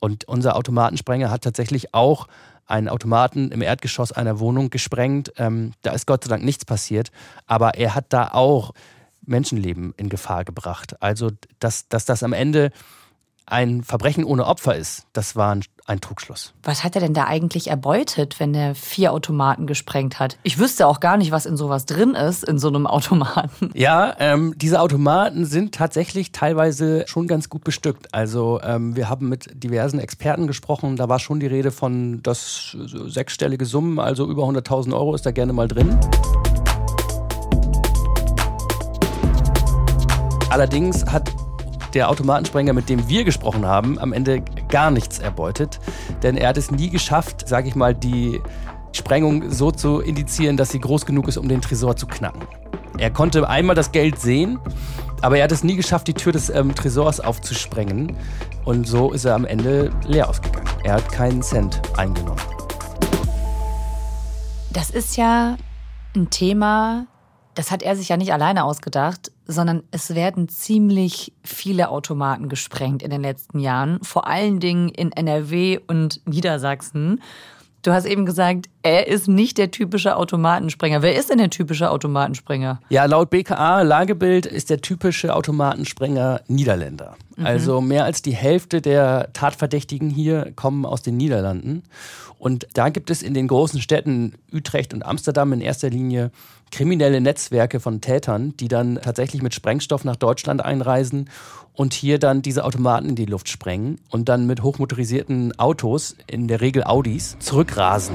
Und 0.00 0.24
unser 0.26 0.56
Automatensprenger 0.56 1.30
hat 1.30 1.44
tatsächlich 1.44 1.92
auch 1.92 2.28
einen 2.70 2.88
Automaten 2.88 3.50
im 3.50 3.62
Erdgeschoss 3.62 4.12
einer 4.12 4.38
Wohnung 4.38 4.70
gesprengt. 4.70 5.32
Ähm, 5.36 5.72
da 5.82 5.92
ist 5.92 6.06
Gott 6.06 6.24
sei 6.24 6.30
Dank 6.30 6.44
nichts 6.44 6.64
passiert, 6.64 7.10
aber 7.46 7.74
er 7.74 7.94
hat 7.94 8.06
da 8.10 8.28
auch 8.32 8.72
Menschenleben 9.26 9.94
in 9.96 10.08
Gefahr 10.08 10.44
gebracht. 10.44 11.00
Also, 11.02 11.30
dass, 11.58 11.88
dass 11.88 12.04
das 12.04 12.22
am 12.22 12.32
Ende 12.32 12.70
ein 13.50 13.82
Verbrechen 13.82 14.24
ohne 14.24 14.46
Opfer 14.46 14.76
ist, 14.76 15.06
das 15.12 15.36
war 15.36 15.54
ein, 15.54 15.64
ein 15.86 16.00
Trugschluss. 16.00 16.54
Was 16.62 16.84
hat 16.84 16.94
er 16.94 17.00
denn 17.00 17.14
da 17.14 17.24
eigentlich 17.24 17.68
erbeutet, 17.68 18.38
wenn 18.38 18.54
er 18.54 18.74
vier 18.74 19.12
Automaten 19.12 19.66
gesprengt 19.66 20.18
hat? 20.18 20.38
Ich 20.42 20.58
wüsste 20.58 20.86
auch 20.86 21.00
gar 21.00 21.16
nicht, 21.16 21.32
was 21.32 21.46
in 21.46 21.56
sowas 21.56 21.84
drin 21.84 22.14
ist, 22.14 22.44
in 22.44 22.58
so 22.58 22.68
einem 22.68 22.86
Automaten. 22.86 23.70
Ja, 23.80 24.14
ähm, 24.18 24.54
diese 24.56 24.80
Automaten 24.80 25.46
sind 25.46 25.74
tatsächlich 25.74 26.32
teilweise 26.32 27.04
schon 27.06 27.26
ganz 27.26 27.48
gut 27.48 27.64
bestückt. 27.64 28.12
Also 28.12 28.60
ähm, 28.62 28.94
wir 28.94 29.08
haben 29.08 29.28
mit 29.28 29.62
diversen 29.62 29.98
Experten 29.98 30.46
gesprochen. 30.46 30.96
Da 30.96 31.08
war 31.08 31.18
schon 31.18 31.40
die 31.40 31.46
Rede 31.46 31.70
von 31.70 32.22
das 32.22 32.76
so 32.76 33.08
sechsstellige 33.08 33.64
Summen, 33.64 33.98
also 33.98 34.28
über 34.28 34.42
100.000 34.42 34.92
Euro 34.92 35.14
ist 35.14 35.24
da 35.24 35.30
gerne 35.30 35.52
mal 35.52 35.66
drin. 35.66 35.98
Allerdings 40.50 41.06
hat 41.06 41.30
der 41.94 42.10
Automatensprenger, 42.10 42.72
mit 42.72 42.88
dem 42.88 43.08
wir 43.08 43.24
gesprochen 43.24 43.66
haben, 43.66 43.98
am 43.98 44.12
Ende 44.12 44.42
gar 44.68 44.90
nichts 44.90 45.18
erbeutet. 45.18 45.80
Denn 46.22 46.36
er 46.36 46.48
hat 46.48 46.56
es 46.56 46.70
nie 46.70 46.90
geschafft, 46.90 47.48
sage 47.48 47.68
ich 47.68 47.74
mal, 47.74 47.94
die 47.94 48.40
Sprengung 48.92 49.50
so 49.50 49.70
zu 49.70 50.00
indizieren, 50.00 50.56
dass 50.56 50.70
sie 50.70 50.80
groß 50.80 51.06
genug 51.06 51.28
ist, 51.28 51.36
um 51.36 51.48
den 51.48 51.60
Tresor 51.60 51.96
zu 51.96 52.06
knacken. 52.06 52.42
Er 52.98 53.10
konnte 53.10 53.48
einmal 53.48 53.76
das 53.76 53.92
Geld 53.92 54.20
sehen, 54.20 54.58
aber 55.22 55.38
er 55.38 55.44
hat 55.44 55.52
es 55.52 55.64
nie 55.64 55.76
geschafft, 55.76 56.08
die 56.08 56.14
Tür 56.14 56.32
des 56.32 56.50
ähm, 56.50 56.74
Tresors 56.74 57.20
aufzusprengen. 57.20 58.16
Und 58.64 58.86
so 58.86 59.12
ist 59.12 59.24
er 59.24 59.34
am 59.34 59.44
Ende 59.44 59.90
leer 60.06 60.28
ausgegangen. 60.28 60.68
Er 60.84 60.94
hat 60.94 61.10
keinen 61.12 61.42
Cent 61.42 61.80
eingenommen. 61.96 62.40
Das 64.72 64.90
ist 64.90 65.16
ja 65.16 65.56
ein 66.14 66.30
Thema, 66.30 67.06
das 67.54 67.70
hat 67.70 67.82
er 67.82 67.96
sich 67.96 68.08
ja 68.08 68.16
nicht 68.16 68.32
alleine 68.32 68.64
ausgedacht, 68.64 69.32
sondern 69.50 69.82
es 69.90 70.14
werden 70.14 70.48
ziemlich 70.48 71.32
viele 71.44 71.90
Automaten 71.90 72.48
gesprengt 72.48 73.02
in 73.02 73.10
den 73.10 73.22
letzten 73.22 73.58
Jahren, 73.58 73.98
vor 74.02 74.26
allen 74.26 74.60
Dingen 74.60 74.88
in 74.88 75.12
NRW 75.12 75.78
und 75.86 76.26
Niedersachsen. 76.26 77.20
Du 77.82 77.92
hast 77.92 78.06
eben 78.06 78.26
gesagt, 78.26 78.69
er 78.82 79.08
ist 79.08 79.28
nicht 79.28 79.58
der 79.58 79.70
typische 79.70 80.16
Automatensprenger. 80.16 81.02
Wer 81.02 81.16
ist 81.16 81.30
denn 81.30 81.38
der 81.38 81.50
typische 81.50 81.90
Automatensprenger? 81.90 82.80
Ja, 82.88 83.04
laut 83.04 83.30
BKA 83.30 83.82
Lagebild 83.82 84.46
ist 84.46 84.70
der 84.70 84.80
typische 84.80 85.34
Automatensprenger 85.34 86.40
Niederländer. 86.48 87.16
Also 87.42 87.80
mehr 87.80 88.04
als 88.04 88.22
die 88.22 88.34
Hälfte 88.34 88.80
der 88.80 89.32
Tatverdächtigen 89.32 90.10
hier 90.10 90.52
kommen 90.56 90.84
aus 90.84 91.02
den 91.02 91.16
Niederlanden. 91.16 91.82
Und 92.38 92.66
da 92.74 92.88
gibt 92.88 93.10
es 93.10 93.22
in 93.22 93.34
den 93.34 93.48
großen 93.48 93.82
Städten 93.82 94.34
Utrecht 94.52 94.94
und 94.94 95.04
Amsterdam 95.04 95.52
in 95.52 95.60
erster 95.60 95.90
Linie 95.90 96.30
kriminelle 96.70 97.20
Netzwerke 97.20 97.80
von 97.80 98.00
Tätern, 98.00 98.54
die 98.58 98.68
dann 98.68 98.98
tatsächlich 99.02 99.42
mit 99.42 99.54
Sprengstoff 99.54 100.04
nach 100.04 100.16
Deutschland 100.16 100.64
einreisen 100.64 101.28
und 101.74 101.92
hier 101.92 102.18
dann 102.18 102.42
diese 102.42 102.64
Automaten 102.64 103.10
in 103.10 103.16
die 103.16 103.26
Luft 103.26 103.48
sprengen 103.48 104.00
und 104.08 104.28
dann 104.28 104.46
mit 104.46 104.62
hochmotorisierten 104.62 105.58
Autos, 105.58 106.16
in 106.26 106.48
der 106.48 106.60
Regel 106.60 106.84
Audis, 106.84 107.36
zurückrasen. 107.40 108.14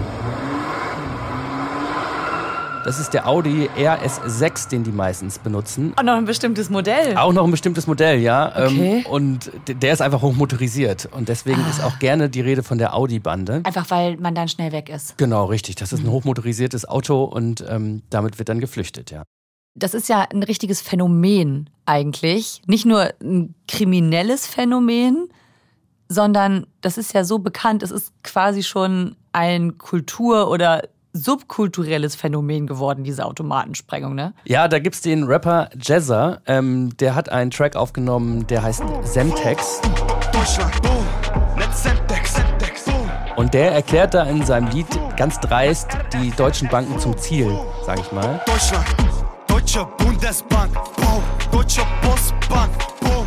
Das 2.85 2.99
ist 2.99 3.13
der 3.15 3.27
Audi 3.27 3.67
RS6, 3.75 4.69
den 4.69 4.83
die 4.83 4.91
meistens 4.91 5.39
benutzen. 5.39 5.93
Auch 5.97 6.03
noch 6.03 6.13
ein 6.13 6.25
bestimmtes 6.25 6.69
Modell. 6.69 7.17
Auch 7.17 7.33
noch 7.33 7.43
ein 7.43 7.49
bestimmtes 7.51 7.87
Modell, 7.87 8.19
ja. 8.19 8.53
Ähm, 8.55 8.65
Okay. 8.75 9.05
Und 9.09 9.51
der 9.67 9.91
ist 9.91 10.01
einfach 10.03 10.21
hochmotorisiert. 10.21 11.09
Und 11.11 11.27
deswegen 11.27 11.61
Ah. 11.65 11.69
ist 11.69 11.83
auch 11.83 11.97
gerne 11.97 12.29
die 12.29 12.41
Rede 12.41 12.61
von 12.61 12.77
der 12.77 12.93
Audi-Bande. 12.95 13.61
Einfach 13.63 13.89
weil 13.89 14.17
man 14.17 14.35
dann 14.35 14.47
schnell 14.47 14.71
weg 14.71 14.89
ist. 14.89 15.17
Genau, 15.17 15.45
richtig. 15.45 15.75
Das 15.77 15.93
ist 15.93 16.01
ein 16.03 16.11
hochmotorisiertes 16.11 16.87
Auto 16.87 17.23
und 17.23 17.65
ähm, 17.67 18.03
damit 18.11 18.37
wird 18.37 18.49
dann 18.49 18.59
geflüchtet, 18.59 19.09
ja. 19.09 19.23
Das 19.73 19.93
ist 19.95 20.07
ja 20.07 20.21
ein 20.31 20.43
richtiges 20.43 20.79
Phänomen 20.81 21.69
eigentlich. 21.85 22.61
Nicht 22.67 22.85
nur 22.85 23.09
ein 23.21 23.55
kriminelles 23.67 24.45
Phänomen, 24.47 25.27
sondern 26.07 26.67
das 26.81 26.97
ist 26.99 27.13
ja 27.13 27.23
so 27.23 27.39
bekannt, 27.39 27.81
es 27.83 27.89
ist 27.91 28.13
quasi 28.23 28.61
schon 28.63 29.15
ein 29.33 29.77
Kultur- 29.79 30.49
oder 30.51 30.83
subkulturelles 31.15 32.15
Phänomen 32.15 32.67
geworden, 32.67 33.03
diese 33.03 33.25
Automatensprengung, 33.25 34.15
ne? 34.15 34.33
Ja, 34.43 34.67
da 34.67 34.79
gibt's 34.79 35.01
den 35.01 35.23
Rapper 35.23 35.69
Jazza, 35.79 36.41
ähm, 36.45 36.95
der 36.97 37.15
hat 37.15 37.29
einen 37.29 37.51
Track 37.51 37.75
aufgenommen, 37.77 38.45
der 38.47 38.61
heißt 38.61 38.83
Semtex. 39.03 39.81
Deutschland, 40.33 40.81
boom, 40.81 41.05
mit 41.57 41.73
Semtex, 41.73 42.35
Semtex, 42.35 42.83
boom. 42.83 43.09
Und 43.37 43.53
der 43.53 43.71
erklärt 43.71 44.13
da 44.13 44.23
in 44.23 44.45
seinem 44.45 44.69
Lied 44.71 44.87
ganz 45.15 45.39
dreist 45.39 45.87
die 46.13 46.31
deutschen 46.31 46.67
Banken 46.67 46.99
zum 46.99 47.17
Ziel, 47.17 47.57
sag 47.85 47.99
ich 47.99 48.11
mal. 48.11 48.41
Deutschland, 48.45 48.85
Deutsche 49.47 49.87
Bundesbank, 49.97 50.73
boom, 50.97 51.23
Deutsche 51.51 51.81
Postbank, 52.01 52.71
boom. 52.99 53.24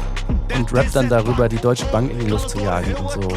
Und 0.56 0.72
rappt 0.74 0.96
dann 0.96 1.08
darüber, 1.08 1.48
die 1.48 1.58
Deutsche 1.58 1.86
Bank 1.86 2.10
in 2.10 2.18
die 2.18 2.26
Luft 2.26 2.50
zu 2.50 2.58
jagen 2.58 2.94
und 2.94 3.10
so. 3.10 3.28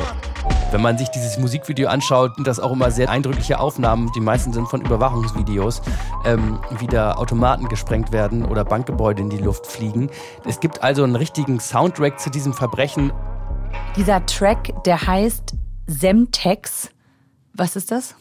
Wenn 0.72 0.82
man 0.82 0.98
sich 0.98 1.10
dieses 1.10 1.38
Musikvideo 1.38 1.90
anschaut, 1.90 2.36
sind 2.36 2.48
das 2.48 2.60
auch 2.60 2.72
immer 2.72 2.92
sehr 2.92 3.10
eindrückliche 3.10 3.60
Aufnahmen. 3.60 4.10
Die 4.16 4.22
meisten 4.22 4.54
sind 4.54 4.70
von 4.70 4.80
Überwachungsvideos, 4.82 5.82
ähm, 6.24 6.60
wie 6.80 6.88
da 6.88 7.16
Automaten 7.16 7.68
gesprengt 7.68 8.14
werden 8.14 8.46
oder 8.46 8.64
Bankgebäude 8.64 9.22
in 9.22 9.30
die 9.30 9.38
Luft 9.38 9.68
fliegen. 9.68 10.10
Es 10.46 10.62
gibt 10.62 10.82
also 10.82 11.04
einen 11.04 11.18
richtigen 11.18 11.60
Soundtrack 11.60 12.20
zu 12.22 12.30
diesem 12.30 12.54
Verbrechen. 12.54 13.12
Dieser 13.98 14.26
Track, 14.26 14.84
der 14.86 15.06
heißt 15.06 15.56
Semtex. 15.88 16.90
Was 17.54 17.76
ist 17.76 17.92
das? 17.92 18.16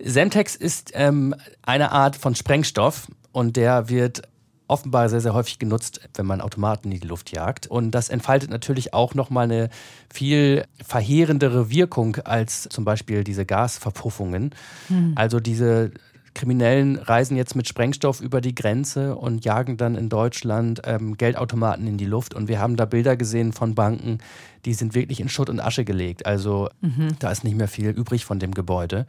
Semtex 0.00 0.56
ist 0.56 0.90
ähm, 0.94 1.34
eine 1.62 1.92
Art 1.92 2.16
von 2.16 2.34
Sprengstoff 2.34 3.06
und 3.30 3.56
der 3.56 3.88
wird 3.88 4.22
offenbar 4.68 5.08
sehr, 5.08 5.20
sehr 5.20 5.34
häufig 5.34 5.58
genutzt, 5.58 6.08
wenn 6.14 6.26
man 6.26 6.40
Automaten 6.40 6.92
in 6.92 7.00
die 7.00 7.06
Luft 7.06 7.32
jagt. 7.32 7.66
Und 7.66 7.90
das 7.90 8.08
entfaltet 8.10 8.50
natürlich 8.50 8.94
auch 8.94 9.14
nochmal 9.14 9.44
eine 9.44 9.70
viel 10.12 10.64
verheerendere 10.86 11.70
Wirkung 11.70 12.16
als 12.16 12.68
zum 12.70 12.84
Beispiel 12.84 13.24
diese 13.24 13.44
Gasverpuffungen. 13.44 14.54
Also 15.16 15.40
diese 15.40 15.90
Kriminellen 16.34 16.96
reisen 16.96 17.36
jetzt 17.36 17.56
mit 17.56 17.66
Sprengstoff 17.66 18.20
über 18.20 18.40
die 18.40 18.54
Grenze 18.54 19.16
und 19.16 19.44
jagen 19.44 19.76
dann 19.76 19.96
in 19.96 20.08
Deutschland 20.08 20.82
ähm, 20.84 21.16
Geldautomaten 21.16 21.86
in 21.86 21.96
die 21.96 22.04
Luft. 22.04 22.34
Und 22.34 22.46
wir 22.46 22.60
haben 22.60 22.76
da 22.76 22.84
Bilder 22.84 23.16
gesehen 23.16 23.52
von 23.52 23.74
Banken, 23.74 24.18
die 24.64 24.74
sind 24.74 24.94
wirklich 24.94 25.18
in 25.18 25.28
Schutt 25.28 25.50
und 25.50 25.58
Asche 25.60 25.84
gelegt. 25.84 26.26
Also 26.26 26.68
da 27.18 27.30
ist 27.30 27.42
nicht 27.42 27.56
mehr 27.56 27.68
viel 27.68 27.90
übrig 27.90 28.24
von 28.24 28.38
dem 28.38 28.52
Gebäude. 28.52 29.06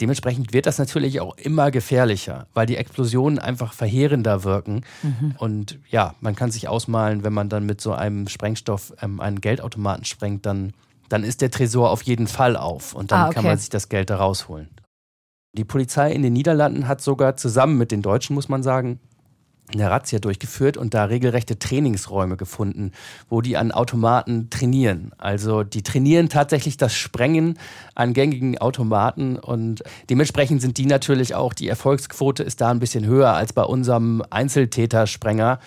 Dementsprechend 0.00 0.52
wird 0.52 0.66
das 0.66 0.78
natürlich 0.78 1.20
auch 1.20 1.36
immer 1.38 1.70
gefährlicher, 1.70 2.46
weil 2.52 2.66
die 2.66 2.76
Explosionen 2.76 3.38
einfach 3.38 3.72
verheerender 3.72 4.44
wirken. 4.44 4.84
Und 5.38 5.78
ja, 5.90 6.14
man 6.20 6.34
kann 6.36 6.50
sich 6.50 6.68
ausmalen, 6.68 7.24
wenn 7.24 7.32
man 7.32 7.48
dann 7.48 7.64
mit 7.64 7.80
so 7.80 7.92
einem 7.92 8.28
Sprengstoff 8.28 8.92
ähm, 9.00 9.20
einen 9.20 9.40
Geldautomaten 9.40 10.04
sprengt, 10.04 10.44
dann, 10.44 10.74
dann 11.08 11.24
ist 11.24 11.40
der 11.40 11.50
Tresor 11.50 11.90
auf 11.90 12.02
jeden 12.02 12.26
Fall 12.26 12.56
auf 12.56 12.92
und 12.94 13.10
dann 13.10 13.20
Ah, 13.20 13.26
okay. 13.26 13.34
kann 13.36 13.44
man 13.44 13.58
sich 13.58 13.70
das 13.70 13.88
Geld 13.88 14.10
da 14.10 14.16
rausholen. 14.16 14.68
Die 15.56 15.64
Polizei 15.64 16.12
in 16.12 16.20
den 16.22 16.34
Niederlanden 16.34 16.86
hat 16.86 17.00
sogar 17.00 17.36
zusammen 17.36 17.78
mit 17.78 17.90
den 17.90 18.02
Deutschen, 18.02 18.34
muss 18.34 18.50
man 18.50 18.62
sagen, 18.62 19.00
eine 19.72 19.90
Razzia 19.90 20.18
durchgeführt 20.18 20.76
und 20.76 20.94
da 20.94 21.04
regelrechte 21.04 21.58
Trainingsräume 21.58 22.36
gefunden, 22.36 22.92
wo 23.28 23.40
die 23.40 23.56
an 23.56 23.72
Automaten 23.72 24.48
trainieren. 24.50 25.12
Also 25.18 25.62
die 25.62 25.82
trainieren 25.82 26.28
tatsächlich 26.28 26.76
das 26.76 26.94
Sprengen 26.94 27.58
an 27.94 28.12
gängigen 28.12 28.58
Automaten 28.58 29.36
und 29.36 29.82
dementsprechend 30.08 30.62
sind 30.62 30.78
die 30.78 30.86
natürlich 30.86 31.34
auch, 31.34 31.52
die 31.52 31.68
Erfolgsquote 31.68 32.42
ist 32.42 32.60
da 32.60 32.70
ein 32.70 32.78
bisschen 32.78 33.06
höher 33.06 33.32
als 33.32 33.52
bei 33.52 33.64
unserem 33.64 34.22
Einzeltätersprenger. 34.30 35.58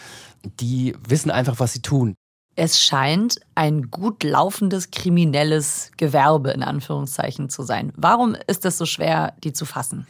Die 0.60 0.96
wissen 1.08 1.32
einfach, 1.32 1.60
was 1.60 1.74
sie 1.74 1.82
tun. 1.82 2.16
Es 2.56 2.82
scheint 2.82 3.40
ein 3.56 3.90
gut 3.90 4.24
laufendes 4.24 4.92
kriminelles 4.92 5.92
Gewerbe 5.96 6.52
in 6.52 6.64
Anführungszeichen 6.64 7.50
zu 7.50 7.64
sein. 7.64 7.94
Warum 7.96 8.36
ist 8.48 8.66
es 8.66 8.78
so 8.78 8.86
schwer, 8.86 9.34
die 9.44 9.54
zu 9.54 9.66
fassen? 9.66 10.08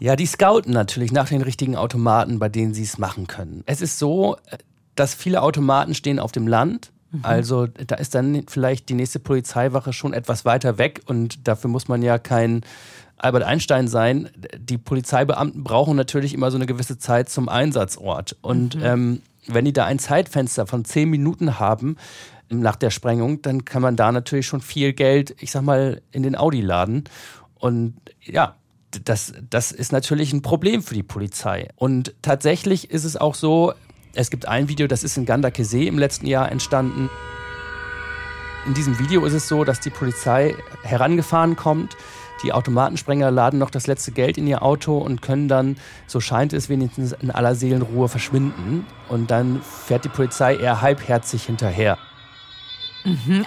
Ja, 0.00 0.16
die 0.16 0.26
scouten 0.26 0.72
natürlich 0.72 1.12
nach 1.12 1.28
den 1.28 1.42
richtigen 1.42 1.76
Automaten, 1.76 2.38
bei 2.38 2.48
denen 2.48 2.74
sie 2.74 2.82
es 2.82 2.98
machen 2.98 3.26
können. 3.26 3.62
Es 3.66 3.80
ist 3.80 3.98
so, 3.98 4.36
dass 4.94 5.14
viele 5.14 5.42
Automaten 5.42 5.94
stehen 5.94 6.18
auf 6.18 6.32
dem 6.32 6.46
Land. 6.46 6.90
Also 7.22 7.66
da 7.66 7.94
ist 7.94 8.14
dann 8.14 8.44
vielleicht 8.48 8.88
die 8.88 8.94
nächste 8.94 9.20
Polizeiwache 9.20 9.92
schon 9.92 10.12
etwas 10.12 10.44
weiter 10.44 10.78
weg 10.78 11.02
und 11.06 11.46
dafür 11.46 11.70
muss 11.70 11.86
man 11.86 12.02
ja 12.02 12.18
kein 12.18 12.62
Albert 13.16 13.44
Einstein 13.44 13.86
sein. 13.86 14.30
Die 14.58 14.78
Polizeibeamten 14.78 15.62
brauchen 15.62 15.96
natürlich 15.96 16.34
immer 16.34 16.50
so 16.50 16.56
eine 16.56 16.66
gewisse 16.66 16.98
Zeit 16.98 17.28
zum 17.28 17.48
Einsatzort. 17.48 18.36
Und 18.42 18.76
ähm, 18.82 19.22
wenn 19.46 19.64
die 19.64 19.72
da 19.72 19.84
ein 19.84 19.98
Zeitfenster 19.98 20.66
von 20.66 20.84
zehn 20.84 21.08
Minuten 21.08 21.60
haben 21.60 21.96
nach 22.50 22.76
der 22.76 22.90
Sprengung, 22.90 23.42
dann 23.42 23.64
kann 23.64 23.82
man 23.82 23.96
da 23.96 24.10
natürlich 24.10 24.46
schon 24.46 24.60
viel 24.60 24.92
Geld, 24.92 25.36
ich 25.40 25.52
sag 25.52 25.62
mal, 25.62 26.02
in 26.10 26.22
den 26.22 26.36
Audi 26.36 26.60
laden. 26.60 27.04
Und 27.54 27.94
ja, 28.20 28.56
das, 29.04 29.32
das 29.50 29.72
ist 29.72 29.92
natürlich 29.92 30.32
ein 30.32 30.42
Problem 30.42 30.82
für 30.82 30.94
die 30.94 31.02
Polizei. 31.02 31.68
Und 31.76 32.14
tatsächlich 32.22 32.90
ist 32.90 33.04
es 33.04 33.16
auch 33.16 33.34
so, 33.34 33.72
es 34.14 34.30
gibt 34.30 34.46
ein 34.46 34.68
Video, 34.68 34.86
das 34.86 35.04
ist 35.04 35.16
in 35.16 35.26
Gandakesee 35.26 35.86
im 35.86 35.98
letzten 35.98 36.26
Jahr 36.26 36.50
entstanden. 36.50 37.10
In 38.66 38.74
diesem 38.74 38.98
Video 38.98 39.24
ist 39.24 39.34
es 39.34 39.48
so, 39.48 39.64
dass 39.64 39.80
die 39.80 39.90
Polizei 39.90 40.54
herangefahren 40.82 41.56
kommt. 41.56 41.96
Die 42.42 42.52
Automatensprenger 42.52 43.30
laden 43.30 43.58
noch 43.58 43.70
das 43.70 43.86
letzte 43.86 44.12
Geld 44.12 44.38
in 44.38 44.46
ihr 44.46 44.62
Auto 44.62 44.98
und 44.98 45.22
können 45.22 45.48
dann, 45.48 45.76
so 46.06 46.20
scheint 46.20 46.52
es, 46.52 46.68
wenigstens 46.68 47.12
in 47.12 47.30
aller 47.30 47.54
Seelenruhe 47.54 48.08
verschwinden. 48.08 48.86
Und 49.08 49.30
dann 49.30 49.60
fährt 49.62 50.04
die 50.04 50.08
Polizei 50.08 50.56
eher 50.56 50.80
halbherzig 50.80 51.44
hinterher. 51.44 51.98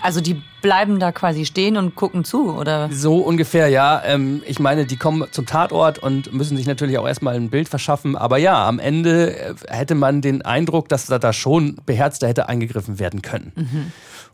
Also 0.01 0.21
die 0.21 0.41
bleiben 0.61 0.99
da 0.99 1.11
quasi 1.11 1.45
stehen 1.45 1.77
und 1.77 1.95
gucken 1.95 2.23
zu, 2.23 2.53
oder? 2.53 2.89
So 2.91 3.17
ungefähr, 3.17 3.69
ja. 3.69 4.03
Ähm, 4.05 4.43
ich 4.45 4.59
meine, 4.59 4.85
die 4.85 4.97
kommen 4.97 5.27
zum 5.31 5.45
Tatort 5.45 5.99
und 5.99 6.31
müssen 6.33 6.57
sich 6.57 6.67
natürlich 6.67 6.97
auch 6.97 7.07
erstmal 7.07 7.35
ein 7.35 7.49
Bild 7.49 7.69
verschaffen. 7.69 8.15
Aber 8.15 8.37
ja, 8.37 8.67
am 8.67 8.79
Ende 8.79 9.35
äh, 9.35 9.55
hätte 9.67 9.95
man 9.95 10.21
den 10.21 10.43
Eindruck, 10.43 10.89
dass 10.89 11.05
da, 11.07 11.19
da 11.19 11.33
schon 11.33 11.77
beherzter 11.85 12.27
hätte 12.27 12.49
eingegriffen 12.49 12.99
werden 12.99 13.21
können. 13.21 13.51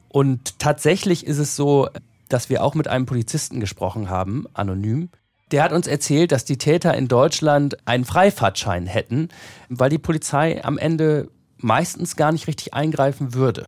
Und 0.09 0.59
tatsächlich 0.59 1.25
ist 1.25 1.39
es 1.39 1.55
so, 1.55 1.89
dass 2.29 2.49
wir 2.49 2.63
auch 2.63 2.75
mit 2.75 2.87
einem 2.87 3.05
Polizisten 3.05 3.59
gesprochen 3.59 4.09
haben, 4.09 4.45
anonym. 4.53 5.09
Der 5.51 5.63
hat 5.63 5.71
uns 5.71 5.87
erzählt, 5.87 6.31
dass 6.31 6.45
die 6.45 6.57
Täter 6.57 6.95
in 6.95 7.07
Deutschland 7.07 7.77
einen 7.87 8.05
Freifahrtschein 8.05 8.87
hätten, 8.87 9.29
weil 9.69 9.89
die 9.89 9.99
Polizei 9.99 10.63
am 10.63 10.77
Ende 10.77 11.29
meistens 11.57 12.15
gar 12.15 12.31
nicht 12.31 12.47
richtig 12.47 12.73
eingreifen 12.73 13.33
würde. 13.33 13.65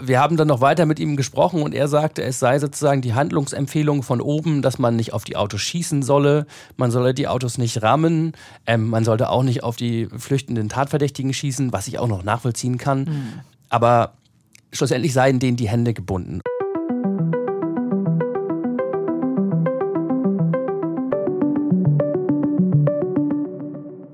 Wir 0.00 0.20
haben 0.20 0.38
dann 0.38 0.48
noch 0.48 0.62
weiter 0.62 0.86
mit 0.86 0.98
ihm 0.98 1.16
gesprochen 1.16 1.60
und 1.60 1.74
er 1.74 1.86
sagte, 1.86 2.22
es 2.22 2.38
sei 2.38 2.58
sozusagen 2.58 3.02
die 3.02 3.12
Handlungsempfehlung 3.12 4.02
von 4.02 4.22
oben, 4.22 4.62
dass 4.62 4.78
man 4.78 4.96
nicht 4.96 5.12
auf 5.12 5.24
die 5.24 5.36
Autos 5.36 5.60
schießen 5.60 6.02
solle, 6.02 6.46
man 6.78 6.90
solle 6.90 7.12
die 7.12 7.28
Autos 7.28 7.58
nicht 7.58 7.82
rammen, 7.82 8.32
ähm, 8.66 8.88
man 8.88 9.04
sollte 9.04 9.28
auch 9.28 9.42
nicht 9.42 9.62
auf 9.62 9.76
die 9.76 10.06
flüchtenden 10.06 10.70
Tatverdächtigen 10.70 11.34
schießen, 11.34 11.74
was 11.74 11.88
ich 11.88 11.98
auch 11.98 12.08
noch 12.08 12.24
nachvollziehen 12.24 12.78
kann. 12.78 13.44
Aber 13.68 14.14
schlussendlich 14.72 15.12
seien 15.12 15.40
denen 15.40 15.58
die 15.58 15.68
Hände 15.68 15.92
gebunden. 15.92 16.40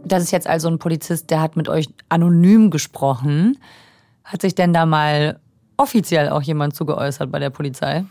Das 0.04 0.24
ist 0.24 0.32
jetzt 0.32 0.48
also 0.48 0.66
ein 0.66 0.80
Polizist, 0.80 1.30
der 1.30 1.40
hat 1.40 1.54
mit 1.54 1.68
euch 1.68 1.88
anonym 2.08 2.72
gesprochen. 2.72 3.58
Hat 4.24 4.42
sich 4.42 4.56
denn 4.56 4.72
da 4.72 4.84
mal 4.84 5.38
offiziell 5.78 6.28
auch 6.28 6.42
jemand 6.42 6.76
zu 6.76 6.84
geäußert 6.84 7.32
bei 7.32 7.38
der 7.38 7.50
Polizei? 7.50 8.04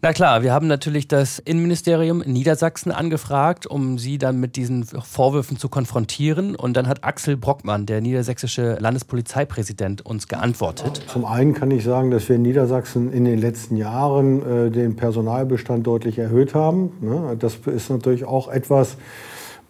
Na 0.00 0.12
klar, 0.12 0.44
wir 0.44 0.52
haben 0.52 0.68
natürlich 0.68 1.08
das 1.08 1.40
Innenministerium 1.40 2.22
in 2.22 2.32
Niedersachsen 2.32 2.92
angefragt, 2.92 3.66
um 3.66 3.98
sie 3.98 4.16
dann 4.16 4.38
mit 4.38 4.54
diesen 4.54 4.84
Vorwürfen 4.84 5.58
zu 5.58 5.68
konfrontieren. 5.68 6.54
Und 6.54 6.76
dann 6.76 6.86
hat 6.86 7.02
Axel 7.02 7.36
Brockmann, 7.36 7.84
der 7.84 8.00
niedersächsische 8.00 8.76
Landespolizeipräsident, 8.78 10.06
uns 10.06 10.28
geantwortet. 10.28 11.02
Zum 11.08 11.24
einen 11.24 11.52
kann 11.52 11.72
ich 11.72 11.82
sagen, 11.82 12.12
dass 12.12 12.28
wir 12.28 12.36
in 12.36 12.42
Niedersachsen 12.42 13.12
in 13.12 13.24
den 13.24 13.40
letzten 13.40 13.76
Jahren 13.76 14.68
äh, 14.68 14.70
den 14.70 14.94
Personalbestand 14.94 15.84
deutlich 15.84 16.16
erhöht 16.20 16.54
haben. 16.54 16.92
Ne? 17.00 17.36
Das 17.36 17.56
ist 17.66 17.90
natürlich 17.90 18.24
auch 18.24 18.46
etwas, 18.46 18.98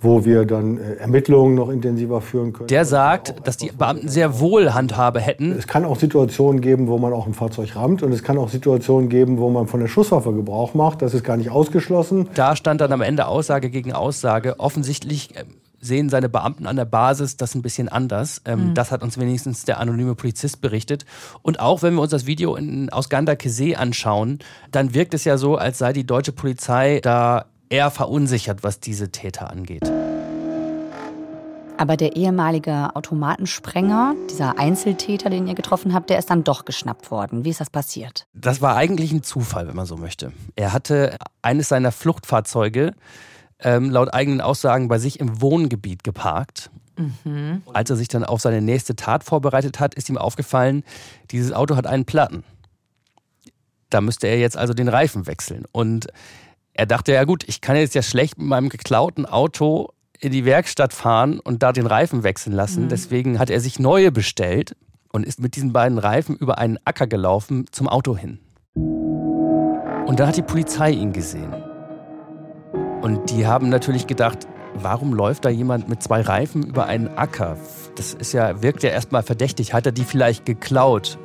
wo 0.00 0.24
wir 0.24 0.44
dann 0.44 0.78
äh, 0.78 0.94
Ermittlungen 0.94 1.54
noch 1.54 1.70
intensiver 1.70 2.20
führen 2.20 2.52
können. 2.52 2.68
Der 2.68 2.84
sagt, 2.84 3.34
dass 3.44 3.56
die 3.56 3.70
Beamten 3.70 4.08
sehr 4.08 4.38
wohl 4.38 4.72
Handhabe 4.72 5.20
hätten. 5.20 5.52
Es 5.52 5.66
kann 5.66 5.84
auch 5.84 5.98
Situationen 5.98 6.60
geben, 6.60 6.86
wo 6.86 6.98
man 6.98 7.12
auch 7.12 7.26
ein 7.26 7.34
Fahrzeug 7.34 7.74
rammt 7.74 8.02
und 8.02 8.12
es 8.12 8.22
kann 8.22 8.38
auch 8.38 8.48
Situationen 8.48 9.08
geben, 9.08 9.38
wo 9.38 9.50
man 9.50 9.66
von 9.66 9.80
der 9.80 9.88
Schusswaffe 9.88 10.32
Gebrauch 10.32 10.74
macht. 10.74 11.02
Das 11.02 11.14
ist 11.14 11.24
gar 11.24 11.36
nicht 11.36 11.50
ausgeschlossen. 11.50 12.28
Da 12.34 12.54
stand 12.54 12.80
dann 12.80 12.92
am 12.92 13.00
Ende 13.00 13.26
Aussage 13.26 13.70
gegen 13.70 13.92
Aussage. 13.92 14.60
Offensichtlich 14.60 15.34
äh, 15.36 15.44
sehen 15.80 16.10
seine 16.10 16.28
Beamten 16.28 16.66
an 16.66 16.76
der 16.76 16.84
Basis 16.84 17.36
das 17.36 17.56
ein 17.56 17.62
bisschen 17.62 17.88
anders. 17.88 18.42
Ähm, 18.44 18.68
mhm. 18.68 18.74
Das 18.74 18.92
hat 18.92 19.02
uns 19.02 19.18
wenigstens 19.18 19.64
der 19.64 19.80
anonyme 19.80 20.14
Polizist 20.14 20.60
berichtet. 20.60 21.06
Und 21.42 21.58
auch 21.58 21.82
wenn 21.82 21.94
wir 21.94 22.02
uns 22.02 22.10
das 22.10 22.26
Video 22.26 22.54
in, 22.54 22.88
aus 22.90 23.08
Gandakesee 23.08 23.74
anschauen, 23.74 24.38
dann 24.70 24.94
wirkt 24.94 25.14
es 25.14 25.24
ja 25.24 25.38
so, 25.38 25.56
als 25.56 25.78
sei 25.78 25.92
die 25.92 26.06
deutsche 26.06 26.32
Polizei 26.32 27.00
da 27.02 27.46
eher 27.68 27.90
verunsichert, 27.90 28.62
was 28.62 28.80
diese 28.80 29.10
Täter 29.10 29.50
angeht. 29.50 29.90
Aber 31.78 31.96
der 31.96 32.16
ehemalige 32.16 32.96
Automatensprenger, 32.96 34.16
dieser 34.28 34.58
Einzeltäter, 34.58 35.30
den 35.30 35.46
ihr 35.46 35.54
getroffen 35.54 35.94
habt, 35.94 36.10
der 36.10 36.18
ist 36.18 36.28
dann 36.28 36.42
doch 36.42 36.64
geschnappt 36.64 37.12
worden. 37.12 37.44
Wie 37.44 37.50
ist 37.50 37.60
das 37.60 37.70
passiert? 37.70 38.26
Das 38.34 38.60
war 38.60 38.74
eigentlich 38.74 39.12
ein 39.12 39.22
Zufall, 39.22 39.68
wenn 39.68 39.76
man 39.76 39.86
so 39.86 39.96
möchte. 39.96 40.32
Er 40.56 40.72
hatte 40.72 41.16
eines 41.40 41.68
seiner 41.68 41.92
Fluchtfahrzeuge 41.92 42.94
ähm, 43.60 43.90
laut 43.90 44.12
eigenen 44.12 44.40
Aussagen 44.40 44.88
bei 44.88 44.98
sich 44.98 45.20
im 45.20 45.40
Wohngebiet 45.40 46.02
geparkt. 46.02 46.70
Mhm. 46.96 47.62
Als 47.72 47.90
er 47.90 47.96
sich 47.96 48.08
dann 48.08 48.24
auf 48.24 48.40
seine 48.40 48.60
nächste 48.60 48.96
Tat 48.96 49.22
vorbereitet 49.22 49.78
hat, 49.78 49.94
ist 49.94 50.08
ihm 50.08 50.18
aufgefallen, 50.18 50.82
dieses 51.30 51.52
Auto 51.52 51.76
hat 51.76 51.86
einen 51.86 52.04
Platten. 52.04 52.42
Da 53.88 54.00
müsste 54.00 54.26
er 54.26 54.38
jetzt 54.38 54.56
also 54.56 54.74
den 54.74 54.88
Reifen 54.88 55.28
wechseln. 55.28 55.64
Und 55.70 56.08
er 56.78 56.86
dachte, 56.86 57.12
ja 57.12 57.24
gut, 57.24 57.42
ich 57.48 57.60
kann 57.60 57.74
jetzt 57.74 57.96
ja 57.96 58.02
schlecht 58.02 58.38
mit 58.38 58.46
meinem 58.46 58.68
geklauten 58.68 59.26
Auto 59.26 59.88
in 60.20 60.30
die 60.30 60.44
Werkstatt 60.44 60.92
fahren 60.92 61.40
und 61.40 61.64
da 61.64 61.72
den 61.72 61.86
Reifen 61.86 62.22
wechseln 62.22 62.52
lassen. 62.52 62.84
Mhm. 62.84 62.88
Deswegen 62.88 63.40
hat 63.40 63.50
er 63.50 63.58
sich 63.58 63.80
neue 63.80 64.12
bestellt 64.12 64.76
und 65.12 65.26
ist 65.26 65.40
mit 65.40 65.56
diesen 65.56 65.72
beiden 65.72 65.98
Reifen 65.98 66.36
über 66.36 66.58
einen 66.58 66.78
Acker 66.84 67.08
gelaufen 67.08 67.66
zum 67.72 67.88
Auto 67.88 68.16
hin. 68.16 68.38
Und 68.76 70.20
dann 70.20 70.28
hat 70.28 70.36
die 70.36 70.42
Polizei 70.42 70.92
ihn 70.92 71.12
gesehen. 71.12 71.52
Und 73.02 73.30
die 73.30 73.44
haben 73.44 73.70
natürlich 73.70 74.06
gedacht, 74.06 74.46
warum 74.74 75.12
läuft 75.14 75.46
da 75.46 75.48
jemand 75.48 75.88
mit 75.88 76.00
zwei 76.00 76.20
Reifen 76.20 76.62
über 76.62 76.86
einen 76.86 77.08
Acker? 77.08 77.56
Das 77.96 78.14
ist 78.14 78.32
ja, 78.32 78.62
wirkt 78.62 78.84
ja 78.84 78.90
erstmal 78.90 79.24
verdächtig. 79.24 79.74
Hat 79.74 79.84
er 79.84 79.92
die 79.92 80.04
vielleicht 80.04 80.46
geklaut? 80.46 81.18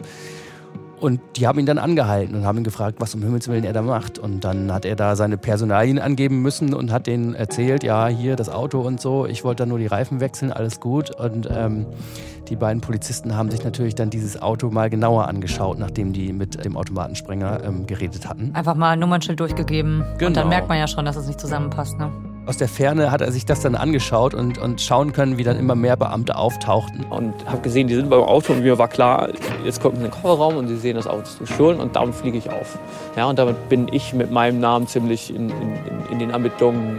Und 1.03 1.19
die 1.35 1.47
haben 1.47 1.59
ihn 1.59 1.65
dann 1.65 1.79
angehalten 1.79 2.33
und 2.33 2.45
haben 2.45 2.59
ihn 2.59 2.63
gefragt, 2.63 3.01
was 3.01 3.13
um 3.13 3.21
Himmels 3.21 3.49
Willen 3.49 3.65
er 3.65 3.73
da 3.73 3.81
macht. 3.81 4.17
Und 4.17 4.45
dann 4.45 4.71
hat 4.71 4.85
er 4.85 4.95
da 4.95 5.17
seine 5.17 5.37
Personalien 5.37 5.99
angeben 5.99 6.41
müssen 6.41 6.73
und 6.73 6.93
hat 6.93 7.07
denen 7.07 7.35
erzählt, 7.35 7.83
ja, 7.83 8.07
hier 8.07 8.37
das 8.37 8.47
Auto 8.47 8.79
und 8.79 9.01
so, 9.01 9.25
ich 9.25 9.43
wollte 9.43 9.63
da 9.63 9.65
nur 9.65 9.79
die 9.79 9.87
Reifen 9.87 10.21
wechseln, 10.21 10.53
alles 10.53 10.79
gut. 10.79 11.13
Und 11.13 11.49
ähm, 11.53 11.87
die 12.47 12.55
beiden 12.55 12.79
Polizisten 12.79 13.35
haben 13.35 13.51
sich 13.51 13.65
natürlich 13.65 13.95
dann 13.95 14.11
dieses 14.11 14.41
Auto 14.41 14.69
mal 14.69 14.89
genauer 14.89 15.27
angeschaut, 15.27 15.77
nachdem 15.77 16.13
die 16.13 16.31
mit 16.31 16.63
dem 16.63 16.77
Automatensprenger 16.77 17.65
ähm, 17.65 17.85
geredet 17.85 18.25
hatten. 18.25 18.51
Einfach 18.53 18.75
mal 18.75 18.91
ein 18.91 18.99
Nummernschild 18.99 19.41
durchgegeben. 19.41 20.05
Genau. 20.19 20.27
Und 20.27 20.37
dann 20.37 20.47
merkt 20.47 20.69
man 20.69 20.77
ja 20.77 20.87
schon, 20.87 21.03
dass 21.03 21.17
es 21.17 21.27
nicht 21.27 21.41
zusammenpasst. 21.41 21.99
Ne? 21.99 22.32
Aus 22.45 22.57
der 22.57 22.67
Ferne 22.67 23.09
hat 23.09 23.21
er 23.21 23.31
sich 23.31 23.45
das 23.45 23.61
dann 23.61 23.75
angeschaut 23.75 24.33
und, 24.33 24.57
und 24.57 24.81
schauen 24.81 25.13
können, 25.13 25.37
wie 25.37 25.43
dann 25.43 25.57
immer 25.57 25.75
mehr 25.75 25.95
Beamte 25.95 26.35
auftauchten. 26.35 27.05
Und 27.05 27.33
habe 27.45 27.61
gesehen, 27.61 27.87
die 27.87 27.95
sind 27.95 28.09
beim 28.09 28.21
Auto 28.23 28.51
und 28.51 28.63
mir 28.63 28.77
war 28.77 28.89
klar, 28.89 29.29
jetzt 29.63 29.81
kommt 29.81 29.95
in 29.95 30.01
den 30.01 30.11
Kofferraum 30.11 30.57
und 30.57 30.67
sie 30.67 30.75
sehen, 30.75 30.97
das 30.97 31.07
Auto 31.07 31.21
ist 31.21 31.39
gestohlen 31.39 31.79
und 31.79 31.95
damit 31.95 32.15
fliege 32.15 32.37
ich 32.37 32.49
auf. 32.49 32.77
Ja, 33.15 33.29
und 33.29 33.39
damit 33.39 33.69
bin 33.69 33.87
ich 33.89 34.13
mit 34.13 34.29
meinem 34.29 34.59
Namen 34.59 34.87
ziemlich 34.87 35.33
in, 35.33 35.51
in, 35.51 35.77
in 36.11 36.19
den 36.19 36.31
Ermittlungen 36.31 36.97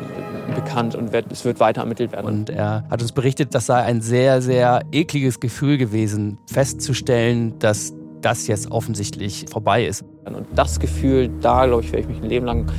bekannt 0.54 0.94
und 0.94 1.12
wird, 1.12 1.30
es 1.30 1.44
wird 1.44 1.60
weiter 1.60 1.82
ermittelt 1.82 2.12
werden. 2.12 2.26
Und 2.26 2.48
er 2.48 2.84
hat 2.88 3.02
uns 3.02 3.12
berichtet, 3.12 3.54
das 3.54 3.66
sei 3.66 3.82
ein 3.82 4.00
sehr, 4.00 4.40
sehr 4.40 4.80
ekliges 4.92 5.40
Gefühl 5.40 5.76
gewesen, 5.76 6.38
festzustellen, 6.46 7.58
dass 7.58 7.92
das 8.22 8.46
jetzt 8.46 8.70
offensichtlich 8.70 9.44
vorbei 9.50 9.84
ist. 9.84 10.04
Und 10.24 10.46
das 10.54 10.80
Gefühl, 10.80 11.28
da 11.42 11.66
glaube 11.66 11.82
ich, 11.82 11.92
werde 11.92 12.02
ich 12.02 12.08
mich 12.08 12.22
ein 12.22 12.30
Leben 12.30 12.46
lang 12.46 12.72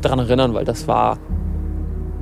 daran 0.00 0.20
erinnern, 0.20 0.54
weil 0.54 0.64
das 0.64 0.86
war 0.86 1.18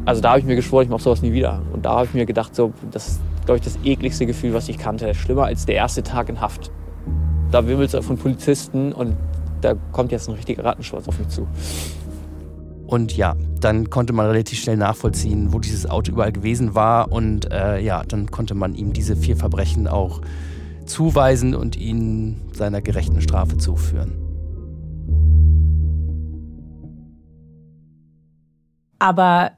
also 0.04 0.20
da 0.20 0.30
habe 0.30 0.40
ich 0.40 0.46
mir 0.46 0.56
geschworen, 0.56 0.84
ich 0.84 0.90
mache 0.90 1.02
sowas 1.02 1.22
nie 1.22 1.32
wieder. 1.32 1.62
Und 1.72 1.84
da 1.84 1.96
habe 1.96 2.06
ich 2.06 2.14
mir 2.14 2.26
gedacht, 2.26 2.54
so, 2.54 2.72
das 2.90 3.08
ist, 3.08 3.20
glaube 3.44 3.58
ich, 3.58 3.64
das 3.64 3.78
ekligste 3.84 4.26
Gefühl, 4.26 4.54
was 4.54 4.68
ich 4.68 4.78
kannte. 4.78 5.14
Schlimmer 5.14 5.44
als 5.44 5.66
der 5.66 5.76
erste 5.76 6.02
Tag 6.02 6.28
in 6.28 6.40
Haft. 6.40 6.70
Da 7.50 7.66
wimmelt 7.66 7.92
es 7.92 8.06
von 8.06 8.16
Polizisten 8.16 8.92
und 8.92 9.16
da 9.60 9.74
kommt 9.92 10.12
jetzt 10.12 10.28
ein 10.28 10.34
richtiger 10.34 10.64
Rattenschwanz 10.64 11.08
auf 11.08 11.18
mich 11.18 11.28
zu. 11.28 11.46
Und 12.86 13.16
ja, 13.16 13.36
dann 13.60 13.90
konnte 13.90 14.12
man 14.12 14.26
relativ 14.26 14.58
schnell 14.58 14.76
nachvollziehen, 14.76 15.52
wo 15.52 15.60
dieses 15.60 15.88
Auto 15.88 16.12
überall 16.12 16.32
gewesen 16.32 16.74
war. 16.74 17.12
Und 17.12 17.52
äh, 17.52 17.78
ja, 17.80 18.02
dann 18.02 18.30
konnte 18.30 18.54
man 18.54 18.74
ihm 18.74 18.92
diese 18.92 19.16
vier 19.16 19.36
Verbrechen 19.36 19.86
auch 19.86 20.20
zuweisen 20.86 21.54
und 21.54 21.76
ihn 21.76 22.40
seiner 22.52 22.80
gerechten 22.80 23.20
Strafe 23.20 23.58
zuführen. 23.58 24.12
Aber 28.98 29.52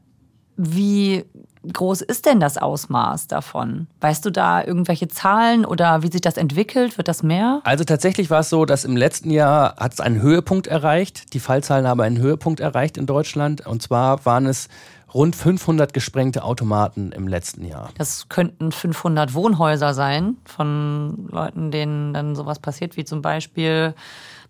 wie 0.64 1.24
groß 1.72 2.02
ist 2.02 2.26
denn 2.26 2.38
das 2.38 2.56
Ausmaß 2.56 3.26
davon? 3.26 3.88
Weißt 4.00 4.24
du 4.24 4.30
da 4.30 4.62
irgendwelche 4.62 5.08
Zahlen 5.08 5.64
oder 5.64 6.02
wie 6.02 6.10
sich 6.10 6.20
das 6.20 6.36
entwickelt? 6.36 6.98
Wird 6.98 7.08
das 7.08 7.22
mehr? 7.24 7.60
Also 7.64 7.82
tatsächlich 7.84 8.30
war 8.30 8.40
es 8.40 8.48
so, 8.50 8.64
dass 8.64 8.84
im 8.84 8.96
letzten 8.96 9.30
Jahr 9.30 9.74
hat 9.76 9.94
es 9.94 10.00
einen 10.00 10.22
Höhepunkt 10.22 10.68
erreicht. 10.68 11.34
Die 11.34 11.40
Fallzahlen 11.40 11.86
haben 11.86 12.00
einen 12.00 12.18
Höhepunkt 12.18 12.60
erreicht 12.60 12.96
in 12.96 13.06
Deutschland. 13.06 13.66
Und 13.66 13.82
zwar 13.82 14.24
waren 14.24 14.46
es 14.46 14.68
rund 15.12 15.34
500 15.36 15.92
gesprengte 15.92 16.44
Automaten 16.44 17.12
im 17.12 17.26
letzten 17.26 17.64
Jahr. 17.64 17.90
Das 17.98 18.28
könnten 18.28 18.70
500 18.70 19.34
Wohnhäuser 19.34 19.94
sein 19.94 20.36
von 20.44 21.28
Leuten, 21.30 21.70
denen 21.70 22.14
dann 22.14 22.36
sowas 22.36 22.60
passiert, 22.60 22.96
wie 22.96 23.04
zum 23.04 23.20
Beispiel 23.20 23.94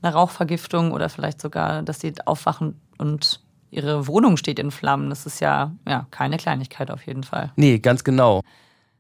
eine 0.03 0.13
Rauchvergiftung 0.13 0.93
oder 0.93 1.09
vielleicht 1.09 1.41
sogar, 1.41 1.83
dass 1.83 2.01
sie 2.01 2.13
aufwachen 2.25 2.81
und 2.99 3.41
ihre 3.73 4.07
Wohnung 4.07 4.37
steht 4.37 4.59
in 4.59 4.71
Flammen. 4.71 5.11
Das 5.11 5.27
ist 5.27 5.41
ja, 5.41 5.73
ja 5.89 6.07
keine 6.11 6.37
Kleinigkeit 6.37 6.91
auf 6.91 7.07
jeden 7.07 7.25
Fall. 7.25 7.51
Nee, 7.57 7.79
ganz 7.79 8.05
genau. 8.05 8.43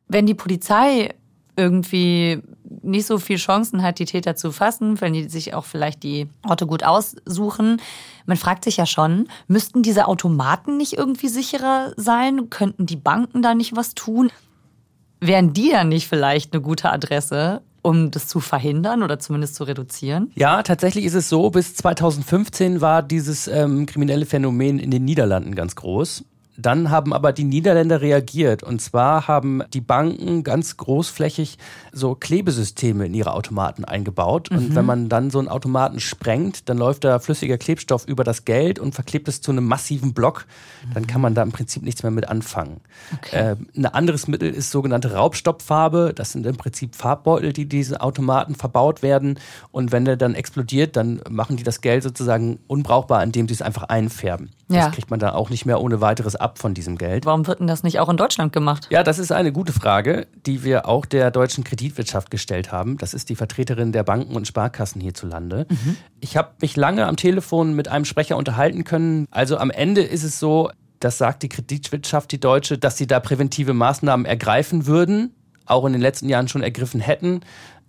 Wenn 0.09 0.27
die 0.27 0.35
Polizei 0.35 1.15
irgendwie 1.57 2.43
nicht 2.83 3.07
so 3.07 3.19
viel 3.19 3.37
Chancen 3.37 3.83
hat, 3.83 3.99
die 3.99 4.07
Täter 4.07 4.35
zu 4.35 4.53
fassen, 4.53 5.01
wenn 5.01 5.13
die 5.13 5.29
sich 5.29 5.55
auch 5.55 5.65
vielleicht 5.65 6.03
die 6.03 6.27
Orte 6.49 6.67
gut 6.67 6.83
aussuchen. 6.83 7.81
Man 8.25 8.39
fragt 8.39 8.65
sich 8.65 8.79
ja 8.79 8.87
schon, 8.87 9.29
müssten 9.49 9.83
diese 9.83 10.09
Automaten 10.09 10.79
nicht 10.79 10.95
irgendwie 10.95 11.29
sicherer 11.29 11.93
sein? 11.97 12.49
Könnten 12.49 12.87
die 12.87 12.97
Banken 12.97 13.43
da 13.43 13.55
nicht 13.55 13.77
was 13.77 13.95
tun? 13.95 14.31
Wären 15.21 15.53
die 15.53 15.71
dann 15.71 15.91
nicht 15.91 16.09
vielleicht 16.09 16.55
eine 16.55 16.63
gute 16.63 16.91
Adresse, 16.91 17.61
um 17.83 18.11
das 18.11 18.29
zu 18.29 18.41
verhindern 18.41 19.03
oder 19.03 19.19
zumindest 19.19 19.57
zu 19.57 19.65
reduzieren? 19.65 20.31
Ja, 20.35 20.63
tatsächlich 20.63 21.05
ist 21.05 21.15
es 21.15 21.29
so, 21.29 21.51
bis 21.51 21.75
2015 21.75 22.81
war 22.81 23.03
dieses 23.03 23.49
ähm, 23.49 23.87
kriminelle 23.87 24.25
Phänomen 24.25 24.79
in 24.79 24.91
den 24.91 25.05
Niederlanden 25.05 25.55
ganz 25.55 25.77
groß. 25.77 26.25
Dann 26.57 26.91
haben 26.91 27.13
aber 27.13 27.33
die 27.33 27.45
Niederländer 27.45 28.01
reagiert. 28.01 28.63
Und 28.63 28.81
zwar 28.81 29.27
haben 29.27 29.63
die 29.73 29.81
Banken 29.81 30.43
ganz 30.43 30.77
großflächig 30.77 31.59
so 31.93 32.15
Klebesysteme 32.15 33.07
in 33.07 33.15
ihre 33.15 33.33
Automaten 33.33 33.85
eingebaut. 33.85 34.51
Und 34.51 34.71
mhm. 34.71 34.75
wenn 34.75 34.85
man 34.85 35.09
dann 35.09 35.31
so 35.31 35.39
einen 35.39 35.49
Automaten 35.49 36.01
sprengt, 36.01 36.69
dann 36.69 36.79
läuft 36.79 37.05
da 37.05 37.19
flüssiger 37.19 37.57
Klebstoff 37.57 38.07
über 38.07 38.25
das 38.25 38.45
Geld 38.45 38.79
und 38.79 38.95
verklebt 38.95 39.29
es 39.29 39.41
zu 39.41 39.51
einem 39.51 39.67
massiven 39.67 40.13
Block. 40.13 40.47
Dann 40.95 41.07
kann 41.07 41.21
man 41.21 41.35
da 41.35 41.43
im 41.43 41.53
Prinzip 41.53 41.83
nichts 41.83 42.03
mehr 42.03 42.13
mit 42.13 42.29
anfangen. 42.29 42.81
Okay. 43.17 43.53
Äh, 43.53 43.57
ein 43.77 43.87
anderes 43.87 44.29
Mittel 44.29 44.51
ist 44.51 44.71
sogenannte 44.71 45.15
Raubstoppfarbe. 45.15 46.13
Das 46.15 46.33
sind 46.33 46.45
im 46.45 46.57
Prinzip 46.57 46.95
Farbbeutel, 46.95 47.53
die 47.53 47.67
diese 47.67 48.01
Automaten 48.01 48.55
verbaut 48.55 49.03
werden. 49.03 49.39
Und 49.71 49.93
wenn 49.93 50.05
der 50.05 50.17
dann 50.17 50.35
explodiert, 50.35 50.97
dann 50.97 51.21
machen 51.31 51.57
die 51.57 51.63
das 51.63 51.81
Geld 51.81 52.03
sozusagen 52.03 52.59
unbrauchbar, 52.67 53.23
indem 53.23 53.49
sie 53.49 53.55
es 53.55 53.63
einfach 53.63 53.85
einfärben. 53.85 54.51
Ja. 54.69 54.87
Das 54.87 54.95
kriegt 54.95 55.11
man 55.11 55.21
dann 55.21 55.31
auch 55.31 55.51
nicht 55.51 55.67
mehr 55.67 55.81
ohne 55.81 56.01
weiteres 56.01 56.37
ab 56.43 56.59
von 56.59 56.75
diesem 56.75 56.99
Geld. 56.99 57.25
Warum 57.25 57.47
wird 57.47 57.61
denn 57.61 57.67
das 57.67 57.83
nicht 57.83 58.01
auch 58.01 58.09
in 58.09 58.17
Deutschland 58.17 58.53
gemacht? 58.53 58.89
Ja, 58.91 59.03
das 59.03 59.19
ist 59.19 59.33
eine 59.33 59.53
gute 59.53 59.73
Frage, 59.73 60.27
die 60.47 60.65
wir 60.65 60.87
auch 60.87 61.07
der 61.07 61.31
deutschen 61.31 61.65
Kreditwirtschaft 61.65 62.31
gestellt 62.31 62.73
haben. 62.73 62.99
Das 62.99 63.15
ist 63.15 63.29
die 63.29 63.37
Vertreterin 63.37 63.93
der 63.93 64.03
Banken 64.03 64.37
und 64.37 64.47
Sparkassen 64.47 65.01
hierzulande. 65.01 65.67
Mhm. 65.69 65.97
Ich 66.21 66.37
habe 66.37 66.51
mich 66.61 66.77
lange 66.77 67.07
am 67.07 67.17
Telefon 67.17 67.75
mit 67.75 67.89
einem 67.89 68.05
Sprecher 68.05 68.37
unterhalten 68.37 68.85
können. 68.85 69.27
Also 69.31 69.57
am 69.57 69.71
Ende 69.71 70.03
ist 70.03 70.25
es 70.25 70.39
so, 70.39 70.71
das 71.01 71.19
sagt 71.19 71.43
die 71.43 71.49
Kreditwirtschaft, 71.49 72.31
die 72.31 72.41
deutsche, 72.41 72.79
dass 72.79 72.97
sie 72.97 73.07
da 73.07 73.21
präventive 73.21 73.75
Maßnahmen 73.75 74.25
ergreifen 74.25 74.87
würden, 74.87 75.35
auch 75.67 75.85
in 75.85 75.93
den 75.93 76.03
letzten 76.03 76.29
Jahren 76.29 76.49
schon 76.49 76.63
ergriffen 76.63 77.01
hätten. 77.01 77.41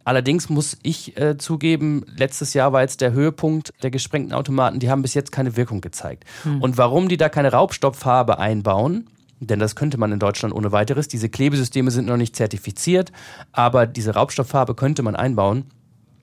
Allerdings 0.03 0.49
muss 0.49 0.77
ich 0.83 1.17
äh, 1.17 1.37
zugeben, 1.37 2.05
letztes 2.17 2.53
Jahr 2.53 2.73
war 2.73 2.81
jetzt 2.81 3.01
der 3.01 3.13
Höhepunkt 3.13 3.73
der 3.81 3.91
gesprengten 3.91 4.33
Automaten, 4.33 4.79
die 4.79 4.89
haben 4.89 5.01
bis 5.01 5.13
jetzt 5.13 5.31
keine 5.31 5.55
Wirkung 5.55 5.81
gezeigt. 5.81 6.25
Hm. 6.43 6.61
Und 6.61 6.77
warum 6.77 7.07
die 7.07 7.17
da 7.17 7.29
keine 7.29 7.51
Raubstofffarbe 7.51 8.37
einbauen, 8.37 9.07
denn 9.39 9.59
das 9.59 9.75
könnte 9.75 9.97
man 9.97 10.11
in 10.11 10.19
Deutschland 10.19 10.53
ohne 10.53 10.71
weiteres, 10.71 11.07
diese 11.07 11.29
Klebesysteme 11.29 11.91
sind 11.91 12.07
noch 12.07 12.17
nicht 12.17 12.35
zertifiziert, 12.35 13.11
aber 13.51 13.85
diese 13.85 14.13
Raubstofffarbe 14.13 14.75
könnte 14.75 15.03
man 15.03 15.15
einbauen. 15.15 15.65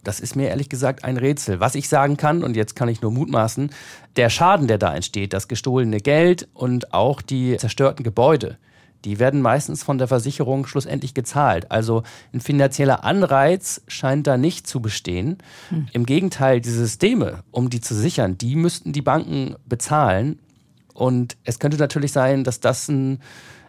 Das 0.02 0.20
ist 0.20 0.34
mir 0.34 0.48
ehrlich 0.48 0.70
gesagt 0.70 1.04
ein 1.04 1.18
Rätsel. 1.18 1.60
Was 1.60 1.74
ich 1.74 1.88
sagen 1.88 2.16
kann, 2.16 2.42
und 2.42 2.56
jetzt 2.56 2.74
kann 2.74 2.88
ich 2.88 3.02
nur 3.02 3.10
mutmaßen, 3.10 3.70
der 4.16 4.30
Schaden, 4.30 4.66
der 4.66 4.78
da 4.78 4.94
entsteht, 4.94 5.34
das 5.34 5.46
gestohlene 5.46 6.00
Geld 6.00 6.48
und 6.54 6.94
auch 6.94 7.20
die 7.20 7.58
zerstörten 7.58 8.02
Gebäude, 8.02 8.56
die 9.04 9.18
werden 9.18 9.40
meistens 9.40 9.82
von 9.82 9.98
der 9.98 10.08
Versicherung 10.08 10.66
schlussendlich 10.66 11.14
gezahlt. 11.14 11.70
Also 11.70 12.02
ein 12.32 12.40
finanzieller 12.40 13.04
Anreiz 13.04 13.82
scheint 13.88 14.26
da 14.26 14.36
nicht 14.36 14.66
zu 14.66 14.80
bestehen. 14.80 15.38
Hm. 15.70 15.88
Im 15.92 16.06
Gegenteil, 16.06 16.60
diese 16.60 16.78
Systeme, 16.78 17.42
um 17.50 17.70
die 17.70 17.80
zu 17.80 17.94
sichern, 17.94 18.38
die 18.38 18.56
müssten 18.56 18.92
die 18.92 19.02
Banken 19.02 19.56
bezahlen. 19.66 20.38
Und 20.92 21.36
es 21.44 21.58
könnte 21.58 21.78
natürlich 21.78 22.12
sein, 22.12 22.44
dass 22.44 22.60
das 22.60 22.88
ein 22.88 23.20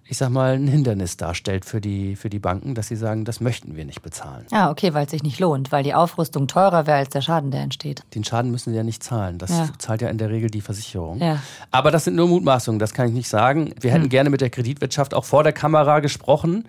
ich 0.06 0.18
sag 0.18 0.30
mal, 0.30 0.56
ein 0.56 0.68
Hindernis 0.68 1.16
darstellt 1.16 1.64
für 1.64 1.80
die, 1.80 2.16
für 2.18 2.30
die 2.30 2.40
Banken, 2.40 2.76
dass 2.76 2.90
sie 2.90 2.96
sagen, 2.98 3.24
das 3.24 3.40
möchten 3.40 3.76
wir 3.76 3.86
nicht 3.86 4.02
bezahlen. 4.02 4.46
Ah, 4.52 4.70
okay, 4.70 4.94
weil 4.94 5.06
es 5.06 5.12
sich 5.12 5.24
nicht 5.24 5.40
lohnt, 5.40 5.72
weil 5.72 5.84
die 5.84 5.94
Aufrüstung 5.94 6.48
teurer 6.48 6.86
wäre 6.86 6.98
als 6.98 7.10
der 7.10 7.22
Schaden, 7.22 7.50
der 7.52 7.62
entsteht. 7.62 8.04
Den 8.14 8.24
Schaden 8.26 8.52
müssen 8.52 8.72
sie 8.72 8.76
ja 8.78 8.84
nicht 8.84 9.04
zahlen. 9.04 9.38
Das 9.38 9.52
Ja. 9.52 9.70
zahlt 9.78 10.02
ja 10.02 10.10
in 10.10 10.18
der 10.18 10.30
Regel 10.30 10.50
die 10.50 10.62
Versicherung. 10.62 11.20
Ja. 11.20 11.42
Aber 11.72 11.92
das 11.92 12.04
sind 12.04 12.16
nur 12.16 12.28
Mutmaßungen, 12.28 12.80
das 12.80 12.94
kann 12.94 13.08
ich 13.08 13.14
nicht 13.14 13.30
sagen. 13.30 13.74
Wir 13.80 13.92
hätten 13.94 14.10
gerne 14.10 14.30
mit 14.30 14.42
der 14.42 14.50
Kreditwirtschaft 14.50 15.14
auch 15.14 15.24
vor 15.26 15.44
der 15.44 15.54
Kamera 15.54 16.00
gesprochen. 16.02 16.66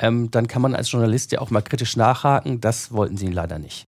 Ähm, 0.00 0.30
dann 0.30 0.48
kann 0.48 0.62
man 0.62 0.74
als 0.74 0.90
Journalist 0.90 1.32
ja 1.32 1.40
auch 1.40 1.50
mal 1.50 1.62
kritisch 1.62 1.96
nachhaken. 1.96 2.60
Das 2.60 2.92
wollten 2.92 3.16
sie 3.16 3.26
leider 3.28 3.58
nicht. 3.58 3.84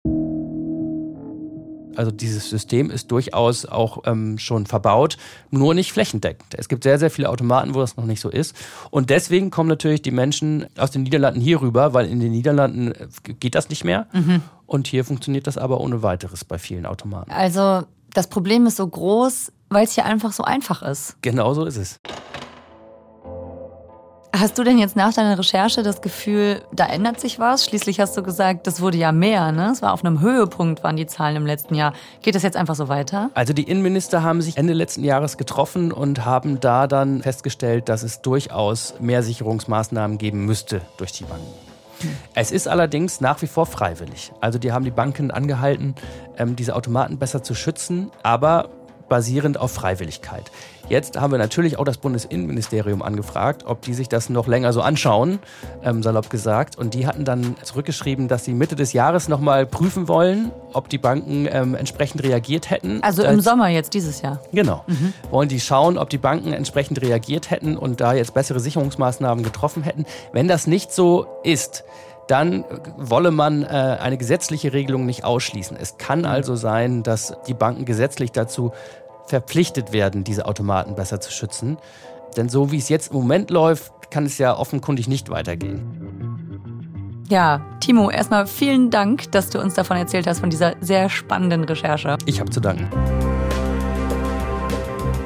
Also 1.99 2.13
dieses 2.13 2.49
System 2.49 2.91
ist 2.91 3.11
durchaus 3.11 3.67
auch 3.67 4.05
ähm, 4.07 4.39
schon 4.39 4.67
verbaut, 4.67 5.17
nur 5.51 5.75
nicht 5.75 5.93
flächendeckend. 5.93 6.55
Es 6.57 6.69
gibt 6.69 6.85
sehr, 6.85 6.97
sehr 6.97 7.11
viele 7.11 7.29
Automaten, 7.29 7.75
wo 7.75 7.81
das 7.81 7.97
noch 7.97 8.05
nicht 8.05 8.21
so 8.21 8.29
ist. 8.29 8.55
Und 8.91 9.11
deswegen 9.11 9.51
kommen 9.51 9.69
natürlich 9.69 10.01
die 10.01 10.13
Menschen 10.13 10.67
aus 10.79 10.93
den 10.93 11.03
Niederlanden 11.03 11.41
hier 11.41 11.61
rüber, 11.61 11.95
weil 11.95 12.07
in 12.07 12.21
den 12.21 12.31
Niederlanden 12.31 12.93
äh, 12.93 13.09
geht 13.41 13.57
das 13.57 13.69
nicht 13.69 13.83
mehr. 13.83 14.07
Und 14.67 14.87
hier 14.87 15.05
funktioniert 15.05 15.49
das 15.49 15.59
aber 15.59 15.81
ohne 15.81 16.05
weiteres 16.05 16.45
bei 16.45 16.59
vielen 16.59 16.87
Automaten. 16.87 17.33
Also, 17.33 17.83
das 18.15 18.29
Problem 18.29 18.67
ist 18.67 18.77
so 18.77 18.87
groß, 18.87 19.51
weil 19.69 19.83
es 19.83 19.93
hier 19.93 20.05
einfach 20.05 20.31
so 20.31 20.45
einfach 20.45 20.83
ist. 20.83 21.17
Genau 21.23 21.53
so 21.53 21.65
ist 21.65 21.79
es. 21.79 21.99
Hast 24.41 24.57
du 24.57 24.63
denn 24.63 24.79
jetzt 24.79 24.95
nach 24.95 25.13
deiner 25.13 25.37
Recherche 25.37 25.83
das 25.83 26.01
Gefühl, 26.01 26.63
da 26.71 26.87
ändert 26.87 27.19
sich 27.19 27.41
was? 27.41 27.65
Schließlich 27.65 27.99
hast 27.99 28.17
du 28.17 28.23
gesagt, 28.23 28.69
das 28.69 28.81
wurde 28.81 28.97
ja 28.97 29.11
mehr, 29.11 29.51
ne? 29.51 29.71
Es 29.73 29.83
war 29.83 29.93
auf 29.93 30.05
einem 30.05 30.21
Höhepunkt, 30.21 30.85
waren 30.85 30.97
die 30.97 31.09
Zahlen 31.09 31.35
im 31.35 31.45
letzten 31.45 31.75
Jahr. 31.75 31.93
Geht 32.23 32.37
das 32.37 32.45
jetzt 32.45 32.57
einfach 32.57 32.77
so 32.77 32.87
weiter? 32.87 33.31
Also 33.35 33.53
die 33.53 33.65
Innenminister 33.65 34.23
haben 34.23 34.41
sich 34.41 34.57
Ende 34.57 34.75
letzten 34.75 35.03
Jahres 35.03 35.39
getroffen 35.39 35.91
und 35.91 36.25
haben 36.25 36.61
da 36.61 36.87
dann 36.87 37.21
festgestellt, 37.21 37.89
dass 37.89 38.05
es 38.05 38.23
durchaus 38.23 38.95
mehr 39.01 39.25
Sicherungsmaßnahmen 39.25 40.19
geben 40.19 40.45
müsste 40.45 40.83
durch 40.99 41.11
die 41.11 41.25
Banken. 41.25 41.53
Es 42.37 42.53
ist 42.53 42.69
allerdings 42.69 43.21
nach 43.21 43.43
wie 43.43 43.49
vor 43.49 43.67
freiwillig. 43.67 44.31
Also 44.41 44.61
die 44.61 44.71
haben 44.71 44.85
die 44.85 44.93
Banken 44.93 45.33
angehalten, 45.33 45.97
ähm, 46.37 46.55
diese 46.55 46.77
Automaten 46.77 47.19
besser 47.19 47.43
zu 47.43 47.57
schützen, 47.57 48.13
aber 48.23 48.69
basierend 49.09 49.59
auf 49.59 49.73
Freiwilligkeit. 49.73 50.51
Jetzt 50.89 51.21
haben 51.21 51.33
wir 51.33 51.39
natürlich 51.39 51.79
auch 51.79 51.85
das 51.85 51.99
Bundesinnenministerium 51.99 53.03
angefragt, 53.03 53.65
ob 53.67 53.83
die 53.83 53.93
sich 53.93 54.09
das 54.09 54.31
noch 54.31 54.47
länger 54.47 54.73
so 54.73 54.81
anschauen, 54.81 55.39
ähm, 55.85 56.03
salopp 56.03 56.31
gesagt. 56.31 56.79
Und 56.79 56.95
die 56.95 57.07
hatten 57.07 57.27
dann 57.27 57.57
zurückgeschrieben, 57.63 58.27
dass 58.27 58.47
sie 58.47 58.55
Mitte 58.55 58.75
des 58.75 58.95
Jahres 58.95 59.29
nochmal 59.29 59.67
prüfen 59.67 60.09
wollen, 60.09 60.51
ob 60.73 60.89
die 60.89 60.97
Banken 60.97 61.47
ähm, 61.51 61.75
entsprechend 61.75 62.23
reagiert 62.23 62.71
hätten. 62.71 63.03
Also 63.03 63.23
im 63.23 63.41
Sommer 63.41 63.69
jetzt 63.69 63.93
dieses 63.93 64.23
Jahr. 64.23 64.41
Genau. 64.53 64.85
Wollen 65.31 65.51
die 65.51 65.61
schauen, 65.61 65.99
ob 65.99 66.09
die 66.09 66.19
Banken 66.19 66.55
entsprechend 66.55 67.03
reagiert 67.03 67.51
hätten 67.51 67.77
und 67.77 68.01
da 68.01 68.15
jetzt 68.15 68.33
bessere 68.33 68.61
Sicherungsmaßnahmen 68.61 69.45
getroffen 69.45 69.83
hätten. 69.83 70.07
Wenn 70.33 70.49
das 70.49 70.67
nicht 70.67 70.93
so 70.93 71.27
ist, 71.45 71.85
dann 72.29 72.63
äh, 72.63 72.67
wolle 72.97 73.31
man 73.31 73.65
äh, 73.65 73.67
eine 73.67 74.17
gesetzliche 74.17 74.73
Regelung 74.73 75.07
nicht 75.07 75.25
ausschließen. 75.25 75.77
Es 75.77 75.99
kann 75.99 76.25
also 76.25 76.55
sein, 76.55 77.03
dass 77.03 77.35
die 77.49 77.55
Banken 77.55 77.85
gesetzlich 77.85 78.33
dazu 78.33 78.73
verpflichtet 79.27 79.93
werden, 79.93 80.25
diese 80.25 80.47
Automaten 80.47 80.95
besser 80.95 81.21
zu 81.21 81.33
schützen. 81.33 81.77
Denn 82.37 82.49
so 82.49 82.71
wie 82.71 82.79
es 82.79 82.89
jetzt 82.89 83.11
im 83.11 83.17
Moment 83.17 83.51
läuft, 83.51 83.93
kann 84.11 84.25
es 84.25 84.39
ja 84.39 84.57
offenkundig 84.57 85.09
nicht 85.09 85.29
weitergehen. 85.31 86.09
Ja, 87.29 87.61
Timo, 87.81 88.11
erstmal 88.11 88.47
vielen 88.47 88.91
Dank, 88.91 89.31
dass 89.33 89.51
du 89.51 89.61
uns 89.61 89.75
davon 89.75 89.99
erzählt 89.99 90.27
hast, 90.27 90.41
von 90.41 90.49
dieser 90.49 90.75
sehr 90.81 91.11
spannenden 91.11 91.65
Recherche. 91.65 92.17
Ich 92.25 92.41
habe 92.41 92.51
zu 92.51 92.61
danken. 92.61 92.89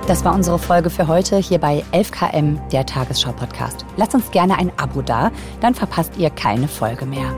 Das 0.09 0.25
war 0.25 0.35
unsere 0.35 0.59
Folge 0.59 0.91
für 0.91 1.07
heute 1.07 1.37
hier 1.37 1.59
bei 1.59 1.85
11KM, 1.93 2.59
der 2.71 2.85
Tagesschau-Podcast. 2.85 3.87
Lasst 3.97 4.15
uns 4.15 4.33
gerne 4.33 4.59
ein 4.59 4.73
Abo 4.77 5.01
da, 5.01 5.31
dann 5.61 5.77
verpasst 5.77 6.17
ihr 6.17 6.29
keine 6.31 6.67
Folge 6.67 7.07
mehr. 7.07 7.33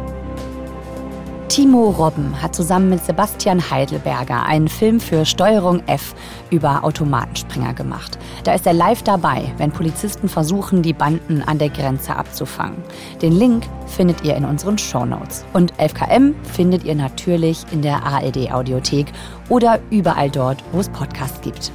Timo 1.48 1.90
Robben 1.90 2.40
hat 2.40 2.54
zusammen 2.54 2.88
mit 2.88 3.04
Sebastian 3.04 3.70
Heidelberger 3.70 4.44
einen 4.46 4.68
Film 4.68 4.98
für 4.98 5.26
Steuerung 5.26 5.82
F 5.86 6.14
über 6.50 6.82
Automatenspringer 6.84 7.74
gemacht. 7.74 8.18
Da 8.44 8.54
ist 8.54 8.66
er 8.66 8.72
live 8.72 9.02
dabei, 9.02 9.52
wenn 9.58 9.70
Polizisten 9.70 10.30
versuchen, 10.30 10.80
die 10.80 10.94
Banden 10.94 11.42
an 11.42 11.58
der 11.58 11.68
Grenze 11.68 12.16
abzufangen. 12.16 12.82
Den 13.20 13.32
Link 13.32 13.64
findet 13.86 14.24
ihr 14.24 14.36
in 14.36 14.46
unseren 14.46 14.78
Shownotes. 14.78 15.44
Und 15.52 15.74
11KM 15.74 16.32
findet 16.44 16.82
ihr 16.84 16.94
natürlich 16.94 17.66
in 17.72 17.82
der 17.82 18.02
ARD-Audiothek 18.04 19.12
oder 19.50 19.80
überall 19.90 20.30
dort, 20.30 20.64
wo 20.72 20.80
es 20.80 20.88
Podcasts 20.88 21.42
gibt. 21.42 21.70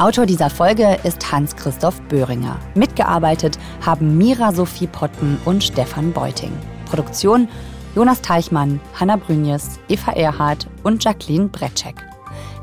Autor 0.00 0.24
dieser 0.24 0.48
Folge 0.48 0.96
ist 1.04 1.30
Hans-Christoph 1.30 2.00
Böhringer. 2.08 2.58
Mitgearbeitet 2.74 3.58
haben 3.84 4.16
Mira 4.16 4.50
Sophie 4.50 4.86
Potten 4.86 5.38
und 5.44 5.62
Stefan 5.62 6.10
Beuting. 6.12 6.52
Produktion 6.86 7.48
Jonas 7.94 8.22
Teichmann, 8.22 8.80
Hanna 8.98 9.16
Brünjes, 9.16 9.78
Eva 9.88 10.12
Erhardt 10.12 10.68
und 10.84 11.04
Jacqueline 11.04 11.48
Bretschek. 11.48 11.96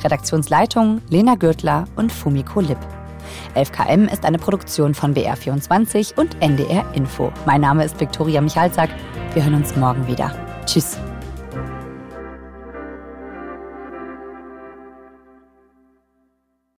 Redaktionsleitung 0.03 0.99
Lena 1.09 1.35
Gürtler 1.35 1.85
und 1.95 2.11
Fumiko 2.11 2.59
Lipp. 2.59 2.79
11KM 3.55 4.11
ist 4.11 4.25
eine 4.25 4.39
Produktion 4.39 4.95
von 4.95 5.13
BR24 5.13 6.17
und 6.17 6.41
NDR 6.41 6.91
Info. 6.95 7.31
Mein 7.45 7.61
Name 7.61 7.85
ist 7.85 7.99
Viktoria 7.99 8.41
Michalzack. 8.41 8.89
Wir 9.35 9.43
hören 9.43 9.53
uns 9.53 9.75
morgen 9.75 10.07
wieder. 10.07 10.31
Tschüss. 10.65 10.97